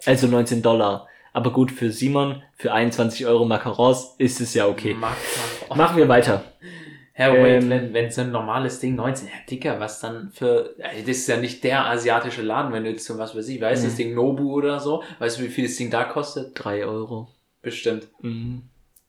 [0.06, 1.08] Also 19 Dollar.
[1.38, 4.92] Aber gut, für Simon, für 21 Euro Macarons ist es ja okay.
[4.94, 5.16] Mag-
[5.76, 6.42] Machen wir weiter.
[7.16, 10.74] Ja, wait, Ähm, wenn, wenn so ein normales Ding 19, ja, Dicker, was dann für,
[10.78, 13.60] ey, das ist ja nicht der asiatische Laden, wenn du jetzt so was weiß ich,
[13.60, 13.90] weißt du, Mhm.
[13.90, 16.50] das Ding Nobu oder so, weißt du, wie viel das Ding da kostet?
[16.54, 17.28] 3 Euro.
[17.62, 18.08] Bestimmt.
[18.20, 18.62] Mhm.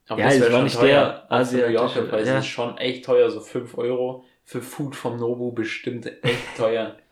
[0.07, 1.25] Aber Ja, das es war schon nicht teuer.
[1.27, 2.37] der asiatische, Preis ja.
[2.37, 6.95] ist schon echt teuer, so 5 Euro für Food vom Nobu bestimmt echt teuer.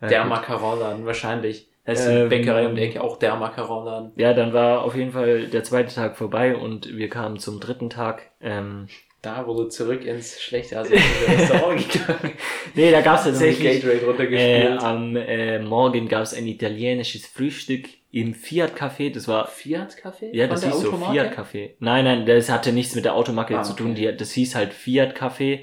[0.00, 0.30] Ja, der gut.
[0.30, 1.68] Macaronladen, wahrscheinlich.
[1.84, 4.12] Da ist Ähm, die Bäckerei um die Ecke auch der Macaronladen.
[4.16, 7.90] Ja, dann war auf jeden Fall der zweite Tag vorbei und wir kamen zum dritten
[7.90, 8.30] Tag.
[8.40, 8.86] Ähm,
[9.20, 12.32] Da wurde zurück ins schlechte asiatische Restaurant gegangen.
[12.74, 18.34] nee, da gab's Mit tatsächlich Äh, am äh, Morgen gab es ein italienisches Frühstück im
[18.34, 19.12] Fiat Café.
[19.12, 20.30] Das war Fiat Café?
[20.32, 21.12] ja, das hieß so Automarke?
[21.14, 21.70] Fiat Café.
[21.80, 23.92] Nein, nein, das hatte nichts mit der Automarke Ah, zu tun.
[23.92, 24.10] okay.
[24.12, 25.60] Die, das hieß halt Fiat Café.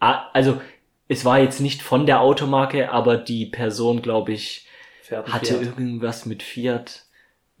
[0.00, 0.60] Ah, also
[1.08, 4.66] es war jetzt nicht von der Automarke, aber die Person, glaube ich,
[5.12, 5.62] Ein hatte Fiat.
[5.62, 7.04] irgendwas mit Fiat.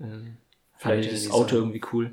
[0.00, 0.36] Ähm,
[0.78, 1.56] fand ich das Auto so.
[1.56, 2.10] irgendwie cool.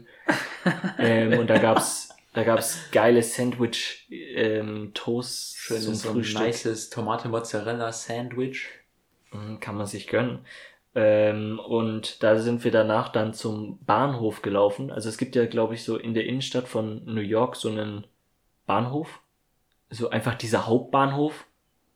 [0.99, 6.41] ähm, und da gab's da gab's geile Sandwich ähm, Toast Schönes, zum so ein Frühstück.
[6.41, 8.67] nices Tomate-Mozzarella-Sandwich.
[9.31, 10.39] Mhm, Kann man sich gönnen.
[10.95, 14.91] Ähm, und da sind wir danach dann zum Bahnhof gelaufen.
[14.91, 18.05] Also es gibt ja, glaube ich, so in der Innenstadt von New York so einen
[18.65, 19.19] Bahnhof.
[19.89, 21.45] So einfach dieser Hauptbahnhof.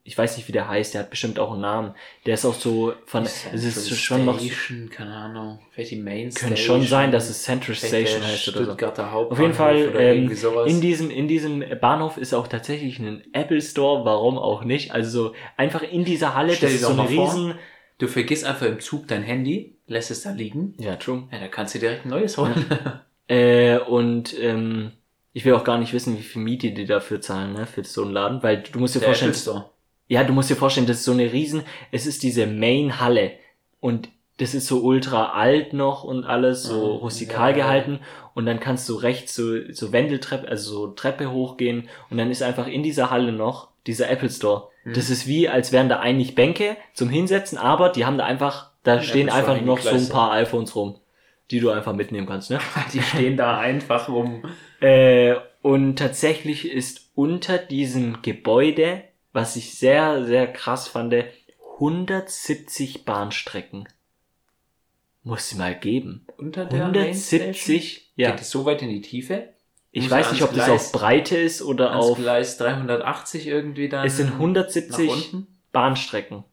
[0.06, 1.96] Ich weiß nicht, wie der heißt, der hat bestimmt auch einen Namen.
[2.26, 5.60] Der ist auch so von, es ist schon noch, Station, keine Ahnung.
[5.72, 6.80] Vielleicht die Main könnte Station.
[6.82, 8.64] schon sein, dass es Central Station heißt oder so.
[8.66, 10.30] Stuttgarter Hauptbahnhof Auf jeden Fall, oder ähm,
[10.68, 14.92] in diesem, in diesem Bahnhof ist auch tatsächlich ein Apple Store, warum auch nicht.
[14.92, 17.34] Also so einfach in dieser Halle, Stell das ist so eine mal vor.
[17.34, 17.56] riesen,
[18.00, 20.74] du vergisst einfach im Zug dein Handy, lässt es da liegen.
[20.80, 21.30] ja, true.
[21.32, 22.66] Ja, da kannst du direkt ein neues holen.
[23.30, 24.92] Äh, und ähm,
[25.32, 28.04] ich will auch gar nicht wissen, wie viel Miete die dafür zahlen, ne, für so
[28.04, 29.70] einen Laden, weil du musst dir Der vorstellen, Apple Store.
[30.14, 33.32] Ja, du musst dir vorstellen, das ist so eine riesen, es ist diese Main-Halle
[33.80, 38.00] und das ist so ultra alt noch und alles, so Mhm, rustikal ja, gehalten
[38.36, 42.44] und dann kannst du rechts so, so Wendeltreppe, also so Treppe hochgehen und dann ist
[42.44, 44.70] einfach in dieser Halle noch dieser Apple Store.
[44.84, 44.94] Mhm.
[44.94, 48.70] Das ist wie, als wären da eigentlich Bänke zum Hinsetzen, aber die haben da einfach,
[48.84, 51.00] da Ein stehen einfach noch so ein paar iPhones rum,
[51.50, 52.60] die du einfach mitnehmen kannst, ne?
[52.94, 54.44] Die stehen da einfach rum.
[54.80, 59.02] Äh, und tatsächlich ist unter diesem Gebäude,
[59.34, 61.14] was ich sehr, sehr krass fand,
[61.80, 63.88] 170 Bahnstrecken.
[65.24, 66.26] Muss sie mal geben.
[66.38, 67.42] Unter der Main Station?
[67.42, 68.32] 170, ja.
[68.32, 69.50] Geht es so weit in die Tiefe?
[69.92, 72.18] Ich muss weiß nicht, ob das Gleis- auf Breite ist oder auf.
[72.18, 74.06] Gleis 380 irgendwie dann.
[74.06, 75.48] Es sind nach 170 unten.
[75.72, 76.44] Bahnstrecken.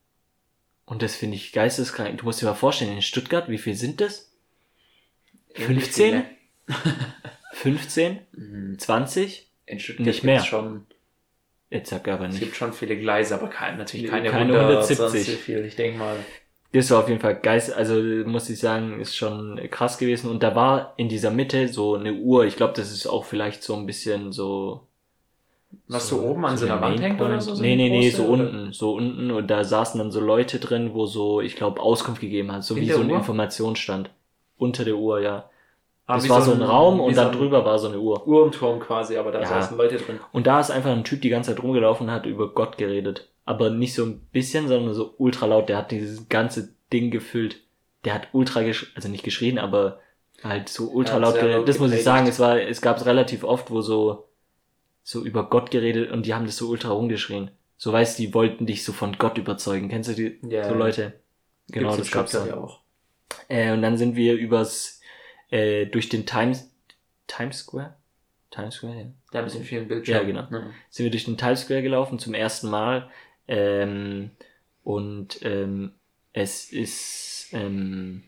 [0.84, 2.18] Und das finde ich geisteskrank.
[2.18, 4.32] Du musst dir mal vorstellen, in Stuttgart, wie viel sind das?
[5.54, 6.24] 15?
[7.52, 8.20] 15?
[8.32, 8.78] Mhm.
[8.78, 9.48] 20?
[9.66, 10.42] In Stuttgart Nicht mehr.
[10.44, 10.86] schon,
[11.70, 12.40] Jetzt sag aber es nicht.
[12.40, 14.96] gibt schon viele Gleise, aber kein, natürlich keine, Keine 100, 170.
[14.96, 15.64] sonst so viel.
[15.64, 16.16] Ich denke mal.
[16.72, 17.94] Das war auf jeden Fall geist, also
[18.28, 20.30] muss ich sagen, ist schon krass gewesen.
[20.30, 22.44] Und da war in dieser Mitte so eine Uhr.
[22.44, 24.86] Ich glaube, das ist auch vielleicht so ein bisschen so
[25.88, 27.54] Was so, oben an so, einer Wand hängt oder so?
[27.54, 28.28] so nee, nee, nee, große, so oder?
[28.28, 32.20] unten, so unten und da saßen dann so Leute drin, wo so, ich glaube, Auskunft
[32.20, 33.16] gegeben hat, so In wie so ein Uhr?
[33.16, 34.10] Informationsstand.
[34.56, 35.49] Unter der Uhr, ja.
[36.10, 38.26] Ah, Das war so ein Raum wie und dann ein drüber war so eine Uhr.
[38.26, 39.46] Uhrenturm quasi, aber da Ja.
[39.46, 40.18] saßen Leute drin.
[40.32, 43.28] Und da ist einfach ein Typ die ganze Zeit rumgelaufen und hat über Gott geredet.
[43.44, 45.68] Aber nicht so ein bisschen, sondern so ultra laut.
[45.68, 47.60] Der hat dieses ganze Ding gefüllt.
[48.04, 49.98] Der hat ultra gesch also nicht geschrien, aber
[50.42, 51.68] halt so ultra Ja, laut geredet.
[51.68, 54.24] das muss ich sagen, es war, es gab es relativ oft, wo so,
[55.02, 57.50] so über Gott geredet und die haben das so ultra rumgeschrien.
[57.76, 59.88] So weißt du, die wollten dich so von Gott überzeugen.
[59.88, 60.74] Kennst du die, Ja, so.
[60.74, 61.14] Leute?
[61.70, 62.80] Genau, Gibt's das gab's ja auch.
[63.48, 64.99] Äh, und dann sind wir übers,
[65.50, 66.70] äh, durch den Times,
[67.26, 67.94] Times Square?
[68.50, 69.04] Times Square, ja.
[69.32, 70.34] Da mit den vielen Bildschirmen.
[70.34, 70.58] Ja, genau.
[70.58, 70.70] Ja.
[70.90, 73.08] sind wir durch den Times Square gelaufen zum ersten Mal.
[73.46, 74.30] Ähm,
[74.82, 75.92] und ähm,
[76.32, 78.24] es ist ähm,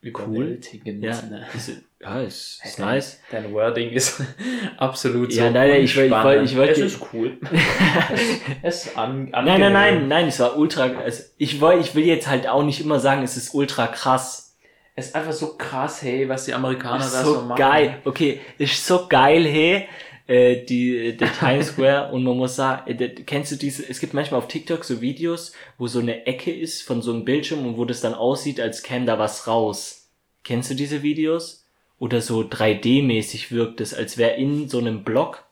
[0.00, 1.02] Überwältigend.
[1.02, 1.46] ja, ne?
[1.54, 3.20] ist, ja, es ist Dein- nice.
[3.32, 4.22] Dein Wording ist
[4.76, 7.36] absolut so Ja, nein, nein, ich ich wollte- ich wollte- Es ist cool.
[8.62, 10.84] es ist an, Nein, nein, nein, nein, es war ultra.
[10.84, 14.47] Also ich wollte, ich will jetzt halt auch nicht immer sagen, es ist ultra krass.
[14.98, 17.58] Es ist einfach so krass, hey, was die Amerikaner Ist da so so machen.
[17.58, 18.02] geil.
[18.04, 19.88] Okay, ist so geil, hey.
[20.26, 24.12] Äh, die, der Times Square und man muss sagen, äh, kennst du diese, es gibt
[24.12, 27.76] manchmal auf TikTok so Videos, wo so eine Ecke ist von so einem Bildschirm und
[27.76, 30.08] wo das dann aussieht, als käme da was raus.
[30.42, 31.64] Kennst du diese Videos?
[32.00, 35.44] Oder so 3D-mäßig wirkt es, als wäre in so einem Block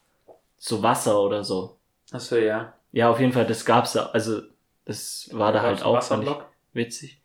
[0.59, 1.77] so Wasser oder so.
[2.11, 2.75] Achso, ja.
[2.91, 4.43] Ja, auf jeden Fall, das gab's da, also
[4.85, 6.35] das war da halt auch, fand ich
[6.73, 7.21] witzig.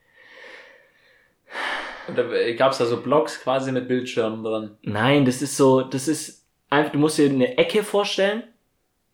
[2.07, 4.71] Oder gab es da so Blocks quasi mit Bildschirmen drin?
[4.81, 8.43] Nein, das ist so, das ist einfach, du musst dir eine Ecke vorstellen,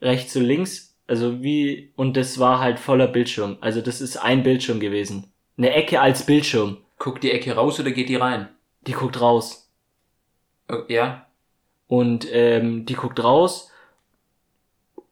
[0.02, 3.58] rechts und links, also wie, und das war halt voller Bildschirm.
[3.62, 5.32] Also das ist ein Bildschirm gewesen.
[5.58, 6.78] Eine Ecke als Bildschirm.
[7.00, 8.50] Guckt die Ecke raus oder geht die rein?
[8.82, 9.70] Die guckt raus.
[10.70, 11.26] Oh, Ja.
[11.88, 13.72] Und ähm, die guckt raus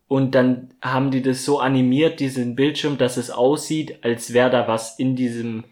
[0.08, 4.68] und dann haben die das so animiert, diesen Bildschirm, dass es aussieht, als wäre da
[4.68, 5.64] was in diesem,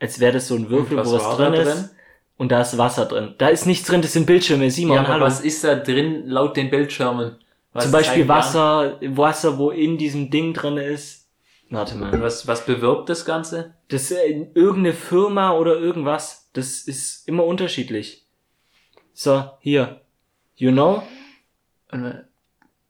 [0.00, 1.66] als wäre das so ein Würfel, wo was drin ist.
[1.66, 1.90] drin?
[2.36, 3.34] Und da ist Wasser drin.
[3.38, 4.70] Da ist nichts drin, das sind Bildschirme.
[4.70, 5.24] Simon, Ja, aber hallo.
[5.26, 7.36] was ist da drin laut den Bildschirmen?
[7.72, 8.36] Was Zum Beispiel die an?
[8.36, 11.28] Wasser, Wasser, wo in diesem Ding drin ist.
[11.70, 12.20] Warte mal.
[12.20, 13.74] was, was bewirbt das Ganze?
[13.88, 16.50] Das ist äh, irgendeine Firma oder irgendwas.
[16.52, 18.26] Das ist immer unterschiedlich.
[19.12, 20.00] So, hier.
[20.56, 21.02] You know?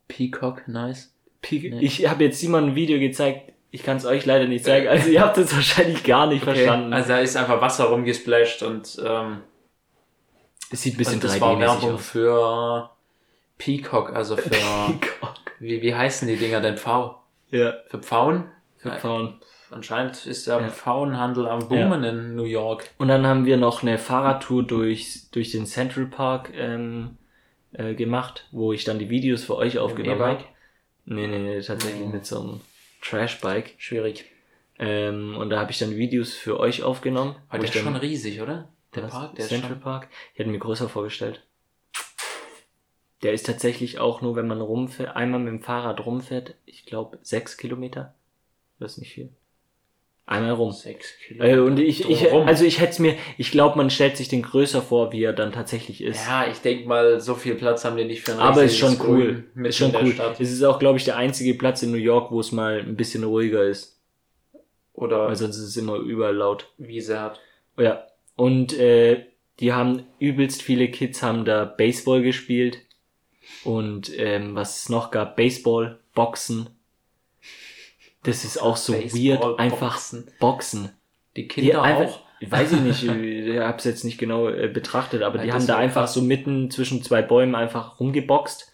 [0.08, 1.14] Peacock, nice.
[1.40, 1.80] P Nee.
[1.80, 3.52] Ich habe jetzt Simon ein Video gezeigt.
[3.74, 4.86] Ich kann es euch leider nicht zeigen.
[4.86, 6.92] Also ihr habt es wahrscheinlich gar nicht verstanden.
[6.92, 9.38] Also da ist einfach Wasser rumgesplasht und, ähm,
[10.70, 12.08] es sieht ein bisschen und das war 3D-mäßig Werbung aus.
[12.08, 12.90] für
[13.58, 14.50] Peacock, also für,
[15.58, 16.76] wie, wie heißen die Dinger denn?
[16.76, 17.20] Pfau?
[17.50, 18.44] ja, Für Pfauen?
[18.76, 19.40] für Frauen.
[19.72, 20.68] Anscheinend ist der Ja.
[20.68, 22.88] Pfauenhandel am Boomen in New York.
[22.98, 27.16] Und dann haben wir noch eine Fahrradtour durch, durch den Central Park ähm,
[27.72, 30.38] äh, gemacht, wo ich dann die Videos für euch aufgenommen E-Bike?
[30.38, 30.48] habe.
[31.06, 32.12] Nee, nee, nee, tatsächlich Mhm.
[32.12, 32.60] mit so einem
[33.04, 33.74] Trashbike.
[33.78, 34.24] Schwierig.
[34.78, 37.36] Ähm, und da habe ich dann Videos für euch aufgenommen.
[37.48, 38.68] Aber der ist schon riesig, oder?
[38.94, 39.02] Der?
[39.02, 39.76] Park, der Central.
[39.76, 40.08] Park.
[40.32, 41.44] Ich hätte mir größer vorgestellt.
[43.22, 47.18] Der ist tatsächlich auch nur, wenn man rumfährt, einmal mit dem Fahrrad rumfährt, ich glaube
[47.22, 48.14] sechs Kilometer.
[48.78, 49.30] Das ist nicht viel.
[50.26, 50.72] Einmal rum.
[50.72, 54.28] Sechs Äh, und ich, ich, also ich hätte es mir, ich glaube, man stellt sich
[54.28, 56.26] den größer vor, wie er dann tatsächlich ist.
[56.26, 58.98] Ja, ich denk mal, so viel Platz haben die nicht für ein Aber ist schon
[59.06, 59.44] cool.
[59.64, 60.12] Ist schon cool.
[60.12, 60.40] Stadt.
[60.40, 62.96] Es ist auch, glaube ich, der einzige Platz in New York, wo es mal ein
[62.96, 64.00] bisschen ruhiger ist.
[64.94, 66.70] Oder Weil sonst ist es immer überall laut.
[66.78, 67.40] Wiese hat.
[67.76, 68.06] Oh ja.
[68.36, 69.26] Und äh,
[69.60, 72.78] die haben übelst viele Kids haben da Baseball gespielt.
[73.62, 76.70] Und ähm, was es noch gab, Baseball, Boxen.
[78.24, 79.58] Das ist auch so weird.
[79.58, 80.00] Einfach
[80.40, 80.90] Boxen.
[81.36, 82.20] Die Die Kinder einfach, auch.
[82.50, 85.76] Weiß ich nicht, ich hab's jetzt nicht genau äh, betrachtet, aber Ja, die haben da
[85.78, 86.14] einfach krass.
[86.14, 88.70] so mitten zwischen zwei Bäumen einfach rumgeboxt.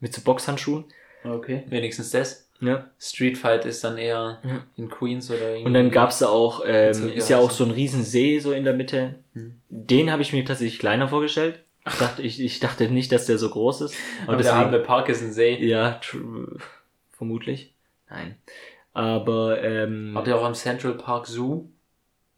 [0.00, 0.84] Mit so Boxhandschuhen.
[1.24, 1.62] Okay.
[1.68, 2.48] Wenigstens das.
[2.60, 2.90] Ja.
[2.98, 4.64] Street Fight ist dann eher Ja.
[4.76, 5.64] in Queens oder irgendwie.
[5.66, 8.74] Und dann gab's da auch, ähm, ist ja, auch so ein Riesensee so in der
[8.74, 9.16] Mitte.
[9.34, 9.60] Hm.
[9.68, 11.60] Den habe ich mir tatsächlich kleiner vorgestellt.
[11.86, 13.94] Ich dachte, ich, ich dachte nicht, dass der so groß ist.
[14.22, 15.56] Aber Aber der deswegen, Hable Park ist ein See.
[15.64, 16.00] ja,
[17.12, 17.74] vermutlich.
[18.08, 18.36] Nein.
[18.94, 21.66] Aber, ähm, Wart ihr auch am Central Park Zoo?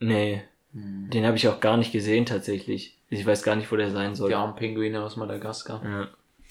[0.00, 0.42] nee,
[0.72, 1.08] Hm.
[1.10, 2.98] den habe ich auch gar nicht gesehen tatsächlich.
[3.08, 4.30] Ich weiß gar nicht, wo der sein soll.
[4.30, 5.82] Die armen Pinguine aus Madagaskar.
[5.84, 6.08] Ja.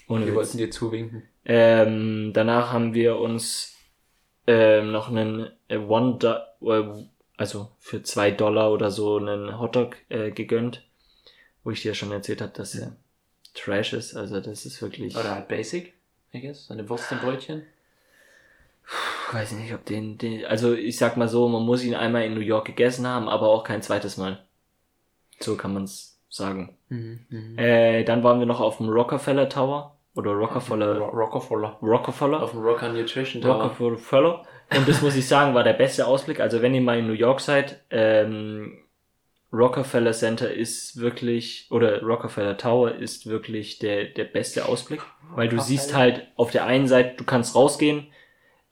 [0.08, 0.36] Ohne Die Witz.
[0.36, 1.22] wollten dir zuwinken.
[1.44, 3.76] Ähm, danach haben wir uns
[4.46, 7.04] ähm, noch einen äh, One Do äh,
[7.36, 10.82] also für zwei Dollar oder so einen Hotdog äh, gegönnt,
[11.62, 12.96] wo ich dir schon erzählt habe, dass er
[13.54, 14.16] Trash ist.
[14.16, 15.14] Also das ist wirklich.
[15.16, 15.92] Oder halt Basic,
[16.32, 16.70] I guess.
[16.70, 17.62] Eine Wurst im Brötchen.
[19.28, 20.44] Ich weiß nicht, ob den, den.
[20.44, 23.48] Also ich sag mal so, man muss ihn einmal in New York gegessen haben, aber
[23.48, 24.44] auch kein zweites Mal.
[25.40, 26.76] So kann man's sagen.
[26.88, 27.20] Mhm.
[27.28, 27.58] Mhm.
[27.58, 29.96] Äh, dann waren wir noch auf dem Rockefeller Tower.
[30.14, 31.78] oder Rockefeller, Ro- Rockefeller.
[31.82, 33.64] Rockefeller, Auf dem Rocker Nutrition Tower.
[33.78, 34.44] Rockefeller.
[34.76, 36.40] Und das muss ich sagen, war der beste Ausblick.
[36.40, 38.78] Also wenn ihr mal in New York seid, ähm,
[39.52, 45.00] Rockefeller Center ist wirklich, oder Rockefeller Tower ist wirklich der, der beste Ausblick.
[45.34, 48.06] Weil du siehst halt auf der einen Seite, du kannst rausgehen,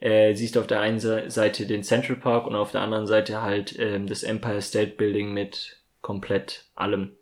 [0.05, 3.42] äh, siehst auf der einen Se- Seite den Central Park und auf der anderen Seite
[3.42, 7.12] halt ähm, das Empire State Building mit komplett allem.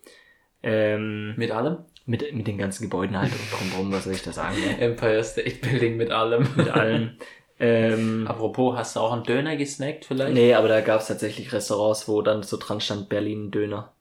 [0.62, 1.78] Ähm, Mit allem?
[2.05, 4.57] mit, mit den ganzen Gebäuden halt und drumherum, was soll ich da sagen?
[4.80, 6.47] Empire State Building mit allem.
[6.57, 7.16] Mit allem.
[7.61, 10.35] Ähm, Apropos, hast du auch einen Döner gesnackt vielleicht?
[10.35, 13.93] Nee, aber da gab es tatsächlich Restaurants, wo dann so dran stand Berlin Döner.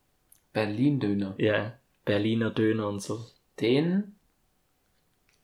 [0.52, 1.34] Berlin Döner.
[1.38, 1.74] Ja,
[2.04, 3.20] Berliner Döner und so.
[3.60, 4.16] Den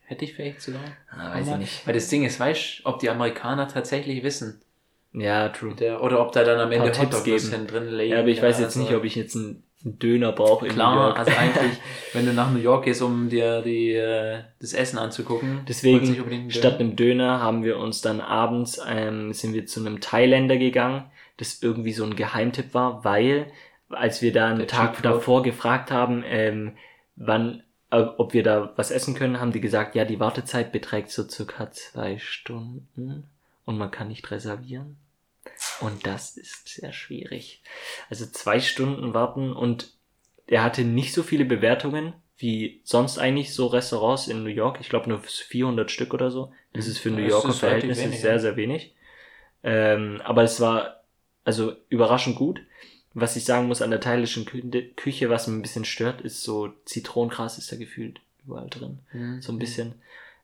[0.09, 0.81] hätte ich vielleicht sogar.
[1.11, 1.87] Ah, weiß ich nicht.
[1.87, 4.61] Weil das Ding ist, weißt du, ob die Amerikaner tatsächlich wissen.
[5.13, 5.75] Ja, true.
[5.75, 8.13] Der, oder ob da dann am Ende Tipps Hotdog-Würstchen drin liegen.
[8.13, 10.73] Ja, aber ich weiß jetzt also- nicht, ob ich jetzt einen, einen Döner brauche in
[10.73, 11.19] New Klar, York.
[11.19, 11.79] also eigentlich,
[12.15, 16.81] wenn du nach New York gehst, um dir die, äh, das Essen anzugucken, Deswegen, statt
[16.81, 21.05] einem Döner haben wir uns dann abends, ähm, sind wir zu einem Thailänder gegangen,
[21.37, 23.47] das irgendwie so ein Geheimtipp war, weil,
[23.91, 26.73] als wir da einen Der Tag davor gefragt haben, ähm,
[27.17, 31.27] wann, ob wir da was essen können, haben die gesagt, ja, die Wartezeit beträgt so
[31.29, 33.25] circa zwei Stunden
[33.65, 34.97] und man kann nicht reservieren.
[35.81, 37.63] Und das ist sehr schwierig.
[38.11, 39.93] Also zwei Stunden warten und
[40.47, 44.79] er hatte nicht so viele Bewertungen wie sonst eigentlich so Restaurants in New York.
[44.81, 46.53] Ich glaube nur 400 Stück oder so.
[46.73, 48.95] Das ist für New Yorker Verhältnisse sehr, sehr wenig.
[49.65, 51.03] Ähm, aber es war
[51.45, 52.61] also überraschend gut.
[53.15, 54.63] Was ich sagen muss an der thailändischen Kü
[54.97, 59.01] Küche, was mir ein bisschen stört, ist so Zitronengras ist da gefühlt überall drin.
[59.13, 59.43] Mhm.
[59.43, 59.95] So ein bisschen.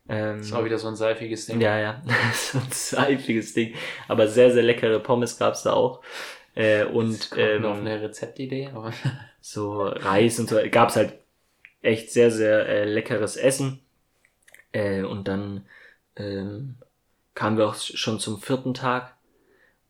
[0.08, 1.60] Ähm, Das ist auch wieder so ein seifiges Ding.
[1.60, 2.02] ja, ja,
[2.34, 3.74] so ein seifiges Ding.
[4.08, 6.02] Aber sehr, sehr leckere Pommes gab's da auch.
[6.54, 8.92] Äh, und mir auf ähm, eine Rezeptidee, aber
[9.40, 10.58] so Reis und so.
[10.70, 11.14] Gab's halt
[11.82, 13.80] echt sehr, sehr äh, leckeres Essen.
[14.72, 15.66] Äh, und dann
[16.16, 16.76] ähm,
[17.34, 19.14] kamen wir auch schon zum vierten Tag,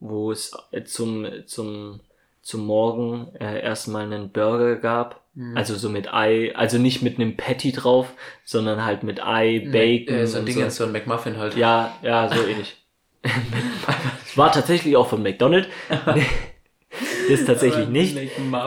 [0.01, 2.01] wo es äh, zum, zum,
[2.45, 5.23] zum Morgen äh, erstmal einen Burger gab.
[5.35, 5.57] Mhm.
[5.57, 8.13] Also so mit Ei, also nicht mit einem Patty drauf,
[8.45, 10.15] sondern halt mit Ei, Bacon.
[10.15, 10.63] äh, so ein Ding, so.
[10.63, 11.57] ist so ein McMuffin halt.
[11.57, 12.77] Ja, ja, so ähnlich.
[13.23, 15.69] Es war tatsächlich auch von McDonald's.
[17.31, 18.17] das tatsächlich nicht.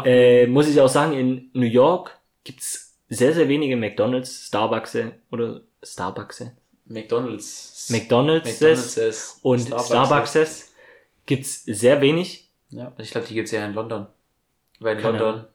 [0.05, 4.97] Äh, muss ich auch sagen, in New York gibt's sehr, sehr wenige McDonalds, Starbucks
[5.31, 6.45] oder Starbucks.
[6.85, 7.87] McDonalds.
[7.91, 10.73] McDonalds, McDonalds ist und Starbucks Starbucks, ist-
[11.27, 12.46] gibt's sehr wenig.
[12.69, 14.07] Ja, ich glaube, die gibt's ja in London.
[14.79, 15.45] Weil in Keine London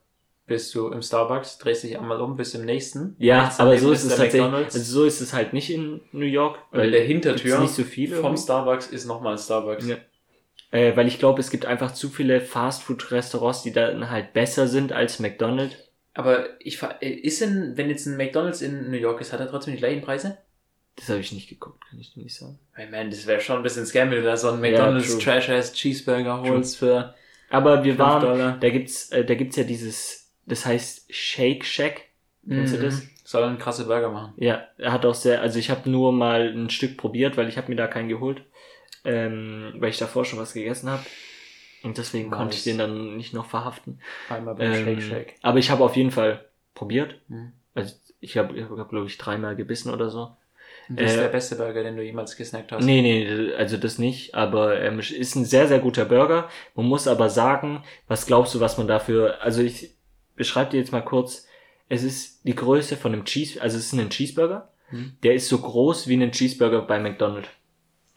[0.45, 3.15] bist du im Starbucks, drehst dich einmal um, bis im nächsten.
[3.17, 4.41] Ja, aber so ist es tatsächlich.
[4.41, 4.75] McDonald's.
[4.75, 6.59] Also so ist es halt nicht in New York.
[6.73, 8.17] in der Hintertür nicht so viele.
[8.17, 8.43] vom irgendwie.
[8.43, 9.87] Starbucks ist nochmal ein Starbucks.
[9.87, 9.97] Ja.
[10.71, 14.91] Äh, weil ich glaube, es gibt einfach zu viele Fastfood-Restaurants, die dann halt besser sind
[14.91, 15.75] als McDonald's.
[16.13, 19.49] Aber ich äh, ist denn, wenn jetzt ein McDonalds in New York ist, hat er
[19.49, 20.37] trotzdem die gleichen Preise?
[20.95, 22.59] Das habe ich nicht geguckt, kann ich dir nicht sagen.
[22.73, 25.09] Hey man, das wäre schon ein bisschen Scam, wenn du da so einen Ja, McDonalds
[25.09, 25.19] true.
[25.23, 27.15] Trash-Ass Cheeseburger holst für
[27.49, 28.57] Aber wir 5 waren, Dollar.
[28.59, 32.01] da gibt's, äh, da gibt's ja dieses, das heißt Shake Shack.
[32.47, 33.01] Kennst du das?
[33.01, 33.09] Mhm.
[33.23, 34.33] Soll einen krasse Burger machen.
[34.37, 37.57] Ja, er hat auch sehr, also ich habe nur mal ein Stück probiert, weil ich
[37.57, 38.43] habe mir da keinen geholt,
[39.05, 41.03] ähm, weil ich davor schon was gegessen habe.
[41.83, 42.37] Und deswegen Nice.
[42.37, 43.99] konnte ich den dann nicht noch verhaften.
[44.29, 45.35] Einmal beim Ähm, Shake Shake.
[45.41, 47.15] Aber ich habe auf jeden Fall probiert.
[47.29, 47.53] Mhm.
[47.73, 50.35] Also ich habe, ich hab, glaube ich, dreimal gebissen oder so.
[50.89, 52.83] Und das ist äh, der beste Burger, den du jemals gesnackt hast.
[52.83, 56.49] Nee, nee, also das nicht, aber ähm, es ist ein sehr, sehr guter Burger.
[56.75, 59.95] Man muss aber sagen, was glaubst du, was man dafür, also ich
[60.35, 61.47] beschreibe dir jetzt mal kurz,
[61.89, 65.15] es ist die Größe von einem Cheese, also es ist ein Cheeseburger, Hm.
[65.23, 67.49] der ist so groß wie ein Cheeseburger bei McDonald's.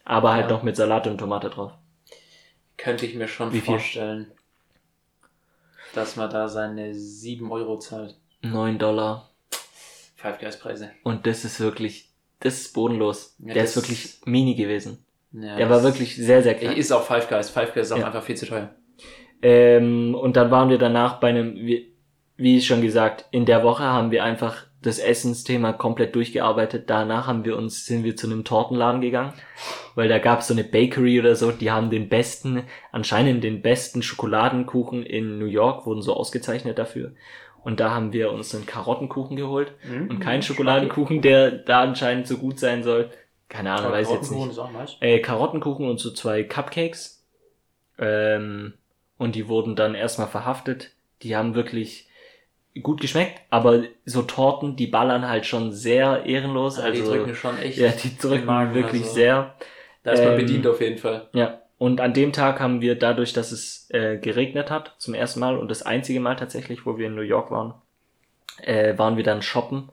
[0.05, 0.57] Aber halt Ja.
[0.57, 1.73] noch mit Salat und Tomate drauf.
[2.77, 3.75] Könnte ich mir schon Wie viel?
[3.75, 4.31] vorstellen,
[5.95, 8.17] dass man da seine 7 Euro zahlt.
[8.43, 9.31] 9 Dollar.
[10.17, 10.91] Five Guys Preise.
[11.03, 12.11] Und das ist wirklich,
[12.41, 13.37] das ist bodenlos.
[13.39, 15.05] Ja, der ist wirklich mini gewesen.
[15.33, 16.77] Ja, Der war wirklich sehr, sehr klein.
[16.77, 17.51] Ist auch Five Guys.
[17.51, 18.07] Five Guys ist auch Ja.
[18.07, 18.75] einfach viel zu teuer.
[19.43, 21.93] Ähm, und dann waren wir danach bei einem, wie,
[22.37, 26.89] wie schon gesagt, in der Woche haben wir einfach das Essensthema komplett durchgearbeitet.
[26.89, 29.33] Danach haben wir uns, sind wir zu einem Tortenladen gegangen,
[29.95, 32.63] weil da gab es so eine Bakery oder so, die haben den besten,
[32.93, 37.13] anscheinend den besten Schokoladenkuchen in New York, wurden so ausgezeichnet dafür.
[37.67, 39.73] Und da haben wir uns einen Karottenkuchen geholt
[40.09, 43.11] und keinen Schokoladenkuchen, der da anscheinend so gut sein soll.
[43.49, 44.51] Keine Ahnung, weiß ich jetzt nicht.
[44.53, 44.97] Ist auch nice.
[45.01, 47.27] Äh, Karottenkuchen und so zwei Cupcakes.
[47.99, 48.75] Ähm,
[49.19, 50.93] und die wurden dann erstmal verhaftet.
[51.23, 52.09] Die haben wirklich
[52.85, 56.79] gut geschmeckt, aber so Torten, die ballern halt schon sehr ehrenlos.
[56.79, 57.79] Also, die also drücken schon echt.
[57.79, 59.15] ja, die drücken Magen, wirklich also.
[59.15, 59.57] sehr.
[60.05, 61.31] Da ist man ähm, bedient auf jeden Fall.
[61.33, 61.63] Ja.
[61.79, 65.59] Und an dem Tag haben wir dadurch, dass es äh, geregnet hat, zum ersten Mal
[65.59, 67.75] und das einzige Mal tatsächlich, wo wir in New York waren,
[68.63, 69.91] äh, waren wir dann shoppen.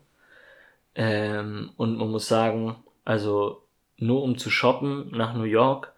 [0.96, 3.64] Ähm, und man muss sagen, also
[3.98, 5.92] nur um zu shoppen nach New York,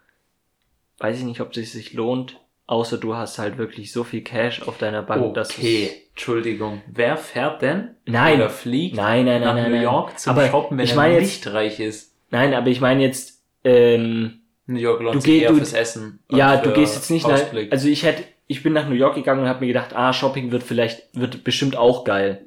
[1.00, 4.64] weiß ich nicht, ob es sich lohnt, außer du hast halt wirklich so viel Cash
[4.64, 6.82] auf deiner Bank, dass du's- Okay, Entschuldigung.
[6.88, 8.38] Wer fährt denn Nein.
[8.38, 9.84] oder fliegt Nein, nein, nein, nach nein, New nein.
[9.84, 12.14] York zum Aber Shoppen, wenn ich er meine jetzt- nicht reich ist?
[12.32, 15.74] Nein, aber ich meine jetzt, ähm, New York lohnt Du sich geh- eher du- fürs
[15.74, 16.20] Essen.
[16.30, 17.42] ja, du gehst jetzt nicht nach,
[17.72, 20.52] also ich hätte, ich bin nach New York gegangen und habe mir gedacht, ah, Shopping
[20.52, 22.46] wird vielleicht, wird bestimmt auch geil.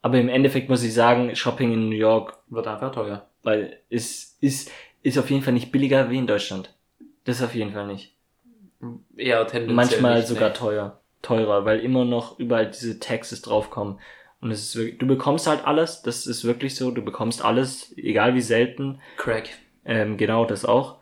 [0.00, 3.26] Aber im Endeffekt muss ich sagen, Shopping in New York, Wird einfach teuer.
[3.42, 4.70] weil es ist,
[5.02, 6.74] ist auf jeden Fall nicht billiger wie in Deutschland.
[7.24, 8.14] Das auf jeden Fall nicht.
[9.16, 10.56] Eher tendenziell Manchmal nicht, sogar nee.
[10.56, 14.00] teuer, teurer, weil immer noch überall diese Taxes draufkommen.
[14.40, 17.94] Und es ist wirklich, du bekommst halt alles, das ist wirklich so, du bekommst alles,
[17.96, 19.00] egal wie selten.
[19.16, 19.50] Crack.
[19.84, 20.96] Ähm, genau, das auch.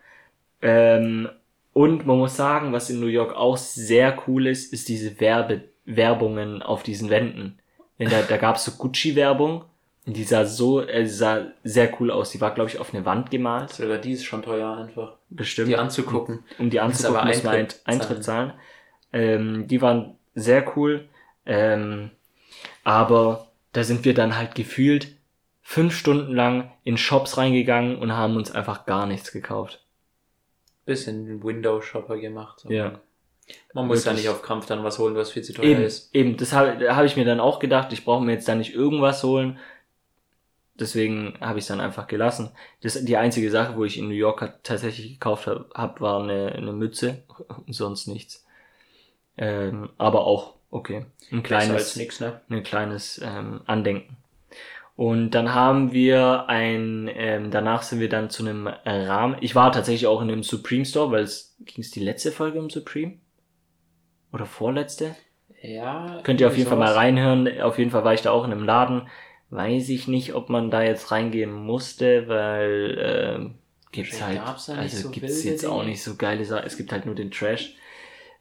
[0.62, 1.28] Ähm,
[1.72, 5.64] und man muss sagen, was in New York auch sehr cool ist, ist diese Werbe
[5.84, 7.58] Werbungen auf diesen Wänden.
[7.98, 9.64] Denn da, da gab es so Gucci-Werbung.
[10.06, 12.30] und Die sah so, äh, sah sehr cool aus.
[12.30, 13.70] Die war, glaube ich, auf eine Wand gemalt.
[13.70, 15.16] Sogar die ist schon teuer einfach.
[15.30, 15.68] Bestimmt.
[15.68, 16.44] Die anzugucken.
[16.58, 18.52] um die Muss anzugucken, muss man Eintritt Eintritt, Eintritt zahlen.
[19.12, 21.08] Ähm, die waren sehr cool.
[21.46, 22.10] Ähm,
[22.84, 25.16] aber da sind wir dann halt gefühlt
[25.62, 29.84] fünf Stunden lang in Shops reingegangen und haben uns einfach gar nichts gekauft.
[30.90, 32.66] Bisschen Window-Shopper gemacht.
[32.68, 33.00] Ja.
[33.74, 36.12] Man muss da nicht auf Krampf dann was holen, was viel zu teuer Eben, ist.
[36.12, 38.74] eben, das habe hab ich mir dann auch gedacht, ich brauche mir jetzt da nicht
[38.74, 39.58] irgendwas holen.
[40.74, 42.50] Deswegen habe ich es dann einfach gelassen.
[42.80, 46.52] Das, die einzige Sache, wo ich in New York tatsächlich gekauft habe, hab, war eine,
[46.52, 47.22] eine Mütze,
[47.68, 48.44] sonst nichts.
[49.38, 52.40] Ähm, aber auch okay, ein kleines, nix, ne?
[52.48, 54.16] ein kleines ähm, Andenken.
[54.96, 59.36] Und dann haben wir ein, ähm, danach sind wir dann zu einem Rahmen.
[59.40, 62.58] Ich war tatsächlich auch in einem Supreme Store, weil es ging es die letzte Folge
[62.58, 63.14] im Supreme
[64.32, 65.16] oder vorletzte.
[65.62, 66.20] Ja.
[66.22, 67.60] Könnt ihr auf jeden Fall mal reinhören.
[67.60, 69.08] Auf jeden Fall war ich da auch in einem Laden.
[69.50, 73.54] Weiß ich nicht, ob man da jetzt reingehen musste, weil ähm,
[73.92, 75.90] gibt's halt, also so gibt's jetzt auch Dinge.
[75.90, 76.66] nicht so geile Sachen.
[76.66, 77.74] Es gibt halt nur den Trash.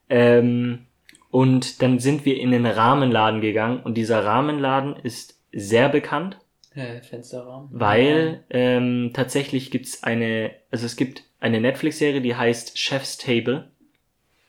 [0.10, 0.86] Ähm,
[1.32, 6.38] und dann sind wir in den Rahmenladen gegangen und dieser Rahmenladen ist sehr bekannt,
[6.76, 7.70] Äh, Fensterrahmen.
[7.72, 13.70] weil ähm, tatsächlich gibt's eine, also es gibt eine Netflix-Serie, die heißt Chef's Table.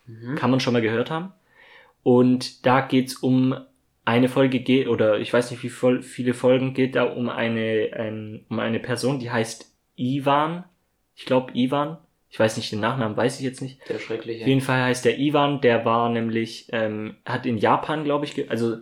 [0.07, 0.35] Mhm.
[0.37, 1.33] Kann man schon mal gehört haben.
[2.03, 3.55] Und da geht's um
[4.05, 7.87] eine Folge geht, oder ich weiß nicht, wie voll, viele Folgen geht da um eine,
[7.95, 10.65] ähm, um eine Person, die heißt Ivan.
[11.15, 11.99] Ich glaube Ivan.
[12.33, 13.81] Ich weiß nicht, den Nachnamen weiß ich jetzt nicht.
[13.89, 14.43] Der schreckliche.
[14.43, 18.51] Auf jeden Fall heißt der Ivan, der war nämlich, ähm, hat in Japan, glaube ich,
[18.51, 18.77] also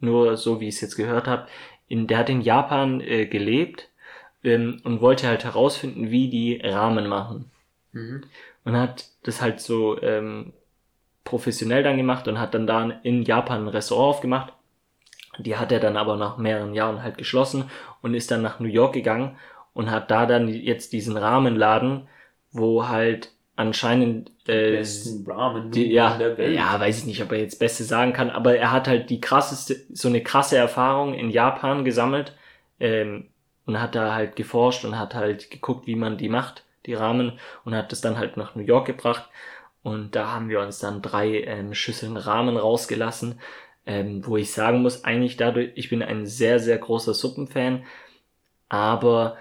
[0.00, 1.46] nur so wie ich es jetzt gehört habe,
[1.88, 3.88] in, der hat in Japan äh, gelebt
[4.44, 7.50] ähm, und wollte halt herausfinden, wie die Rahmen machen
[7.92, 8.22] Mhm.
[8.64, 10.52] und hat das halt so ähm,
[11.24, 14.52] professionell dann gemacht und hat dann da in Japan ein Restaurant aufgemacht.
[15.38, 17.70] Die hat er dann aber nach mehreren Jahren halt geschlossen
[18.02, 19.36] und ist dann nach New York gegangen
[19.74, 22.08] und hat da dann jetzt diesen Rahmenladen,
[22.52, 26.56] wo halt anscheinend äh, Besten Ramen die, ja, der Welt.
[26.56, 29.20] ja, weiß ich nicht, ob er jetzt Beste sagen kann, aber er hat halt die
[29.20, 32.34] krasseste, so eine krasse Erfahrung in Japan gesammelt
[32.80, 33.28] ähm,
[33.66, 37.38] und hat da halt geforscht und hat halt geguckt, wie man die macht, die Rahmen,
[37.66, 39.28] und hat das dann halt nach New York gebracht.
[39.82, 43.40] Und da haben wir uns dann drei ähm, Schüsseln Rahmen rausgelassen,
[43.84, 47.84] ähm, wo ich sagen muss, eigentlich dadurch, ich bin ein sehr, sehr großer Suppenfan,
[48.70, 49.36] aber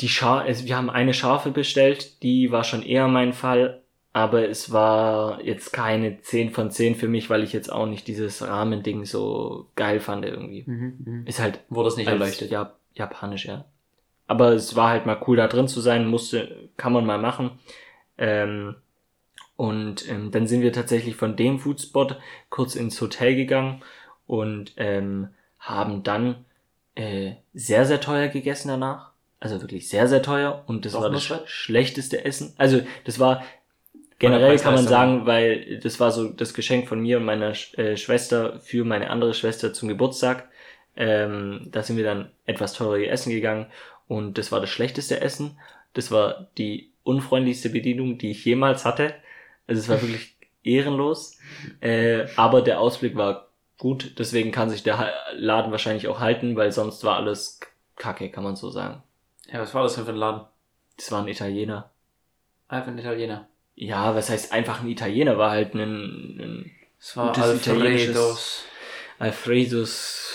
[0.00, 3.82] die Schar es, wir haben eine Schafe bestellt, die war schon eher mein Fall,
[4.12, 8.08] aber es war jetzt keine 10 von 10 für mich, weil ich jetzt auch nicht
[8.08, 10.64] dieses Rahmending so geil fand irgendwie.
[10.66, 11.26] Mhm, mhm.
[11.26, 12.50] Ist halt Wurde es nicht erleuchtet.
[12.50, 13.66] Ja, japanisch, ja.
[14.26, 17.52] Aber es war halt mal cool da drin zu sein, musste, kann man mal machen.
[18.18, 18.76] Ähm,
[19.56, 23.82] und ähm, dann sind wir tatsächlich von dem Foodspot kurz ins Hotel gegangen
[24.26, 25.28] und ähm,
[25.58, 26.44] haben dann
[26.94, 29.09] äh, sehr, sehr teuer gegessen danach.
[29.40, 30.64] Also wirklich sehr, sehr teuer.
[30.66, 31.48] Und das Doch war das was?
[31.48, 32.54] schlechteste Essen.
[32.58, 33.42] Also das war
[34.18, 37.76] generell kann man sagen, weil das war so das Geschenk von mir und meiner Sch-
[37.78, 40.48] äh, Schwester für meine andere Schwester zum Geburtstag.
[40.96, 43.66] Ähm, da sind wir dann etwas teurer essen gegangen
[44.08, 45.58] und das war das schlechteste Essen.
[45.94, 49.14] Das war die unfreundlichste Bedienung, die ich jemals hatte.
[49.66, 51.38] Also es war wirklich ehrenlos.
[51.80, 56.72] Äh, aber der Ausblick war gut, deswegen kann sich der Laden wahrscheinlich auch halten, weil
[56.72, 57.60] sonst war alles
[57.96, 59.02] kacke, kann man so sagen.
[59.52, 60.46] Ja, was war das denn für ein Laden?
[60.96, 61.90] Das war ein Italiener.
[62.68, 63.48] Einfach ein Italiener.
[63.74, 65.38] Ja, was heißt einfach ein Italiener?
[65.38, 66.70] War halt ein, ein
[67.00, 68.64] Es war Alfredos.
[69.18, 70.26] Alfredos,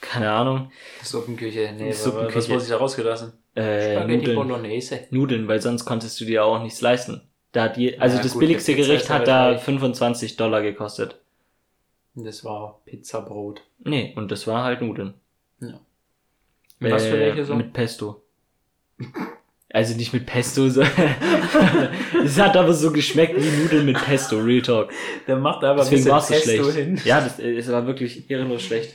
[0.00, 0.70] keine Ahnung,
[1.02, 1.72] Suppenküche.
[1.76, 2.36] Nee, Suppenküche.
[2.36, 3.32] was wurde sich da rausgelassen?
[3.54, 5.00] äh, Spaghetti Nudeln, Bolognese.
[5.10, 7.22] Nudeln, weil sonst konntest du dir auch nichts leisten.
[7.52, 9.62] Da hat die, also Ja, das gut, billigste Gericht hat da reich.
[9.62, 11.20] 25 Dollar gekostet.
[12.16, 13.62] Das war Pizzabrot.
[13.84, 15.14] Nee, und das war halt Nudeln.
[15.60, 15.80] Ja.
[16.80, 17.54] Was für Äh, welche so?
[17.54, 18.23] Mit Pesto.
[19.70, 20.66] Also nicht mit Pesto,
[22.24, 24.92] es hat aber so geschmeckt wie Nudeln mit Pesto, Real Talk.
[25.26, 26.76] Der macht aber Deswegen es so Pesto schlecht.
[26.76, 27.00] hin.
[27.04, 28.94] Ja, das, es war wirklich ehrenlos schlecht.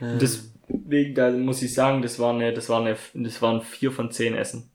[0.00, 3.92] Und deswegen, da muss ich sagen, das war eine, das war eine, das waren vier
[3.92, 4.68] von zehn Essen.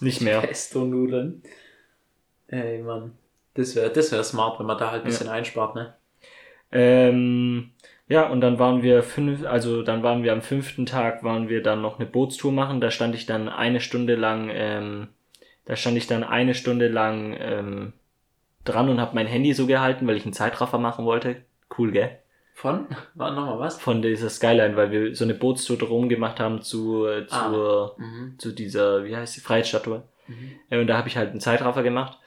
[0.00, 0.42] Nicht mehr.
[0.42, 1.42] Pesto-Nudeln.
[2.48, 3.12] Ey, Mann.
[3.54, 5.94] Das wäre das wär smart, wenn man da halt ein bisschen einspart, ne?
[6.70, 7.71] Ähm,
[8.12, 11.62] ja, und dann waren wir fünf, also dann waren wir am fünften Tag, waren wir
[11.62, 12.80] dann noch eine Bootstour machen.
[12.80, 15.08] Da stand ich dann eine Stunde lang, ähm,
[15.64, 17.92] da stand ich dann eine Stunde lang ähm,
[18.64, 21.42] dran und habe mein Handy so gehalten, weil ich einen Zeitraffer machen wollte.
[21.76, 22.18] Cool, gell?
[22.54, 22.86] Von?
[23.14, 23.80] War nochmal was?
[23.80, 27.48] Von dieser Skyline, weil wir so eine Bootstour drum gemacht haben zu, äh, Ah.
[27.50, 28.34] zur, Mhm.
[28.38, 30.02] zu dieser, wie heißt die, Freiheitsstatue.
[30.28, 30.50] Mhm.
[30.70, 32.18] Äh, Und da habe ich halt einen Zeitraffer gemacht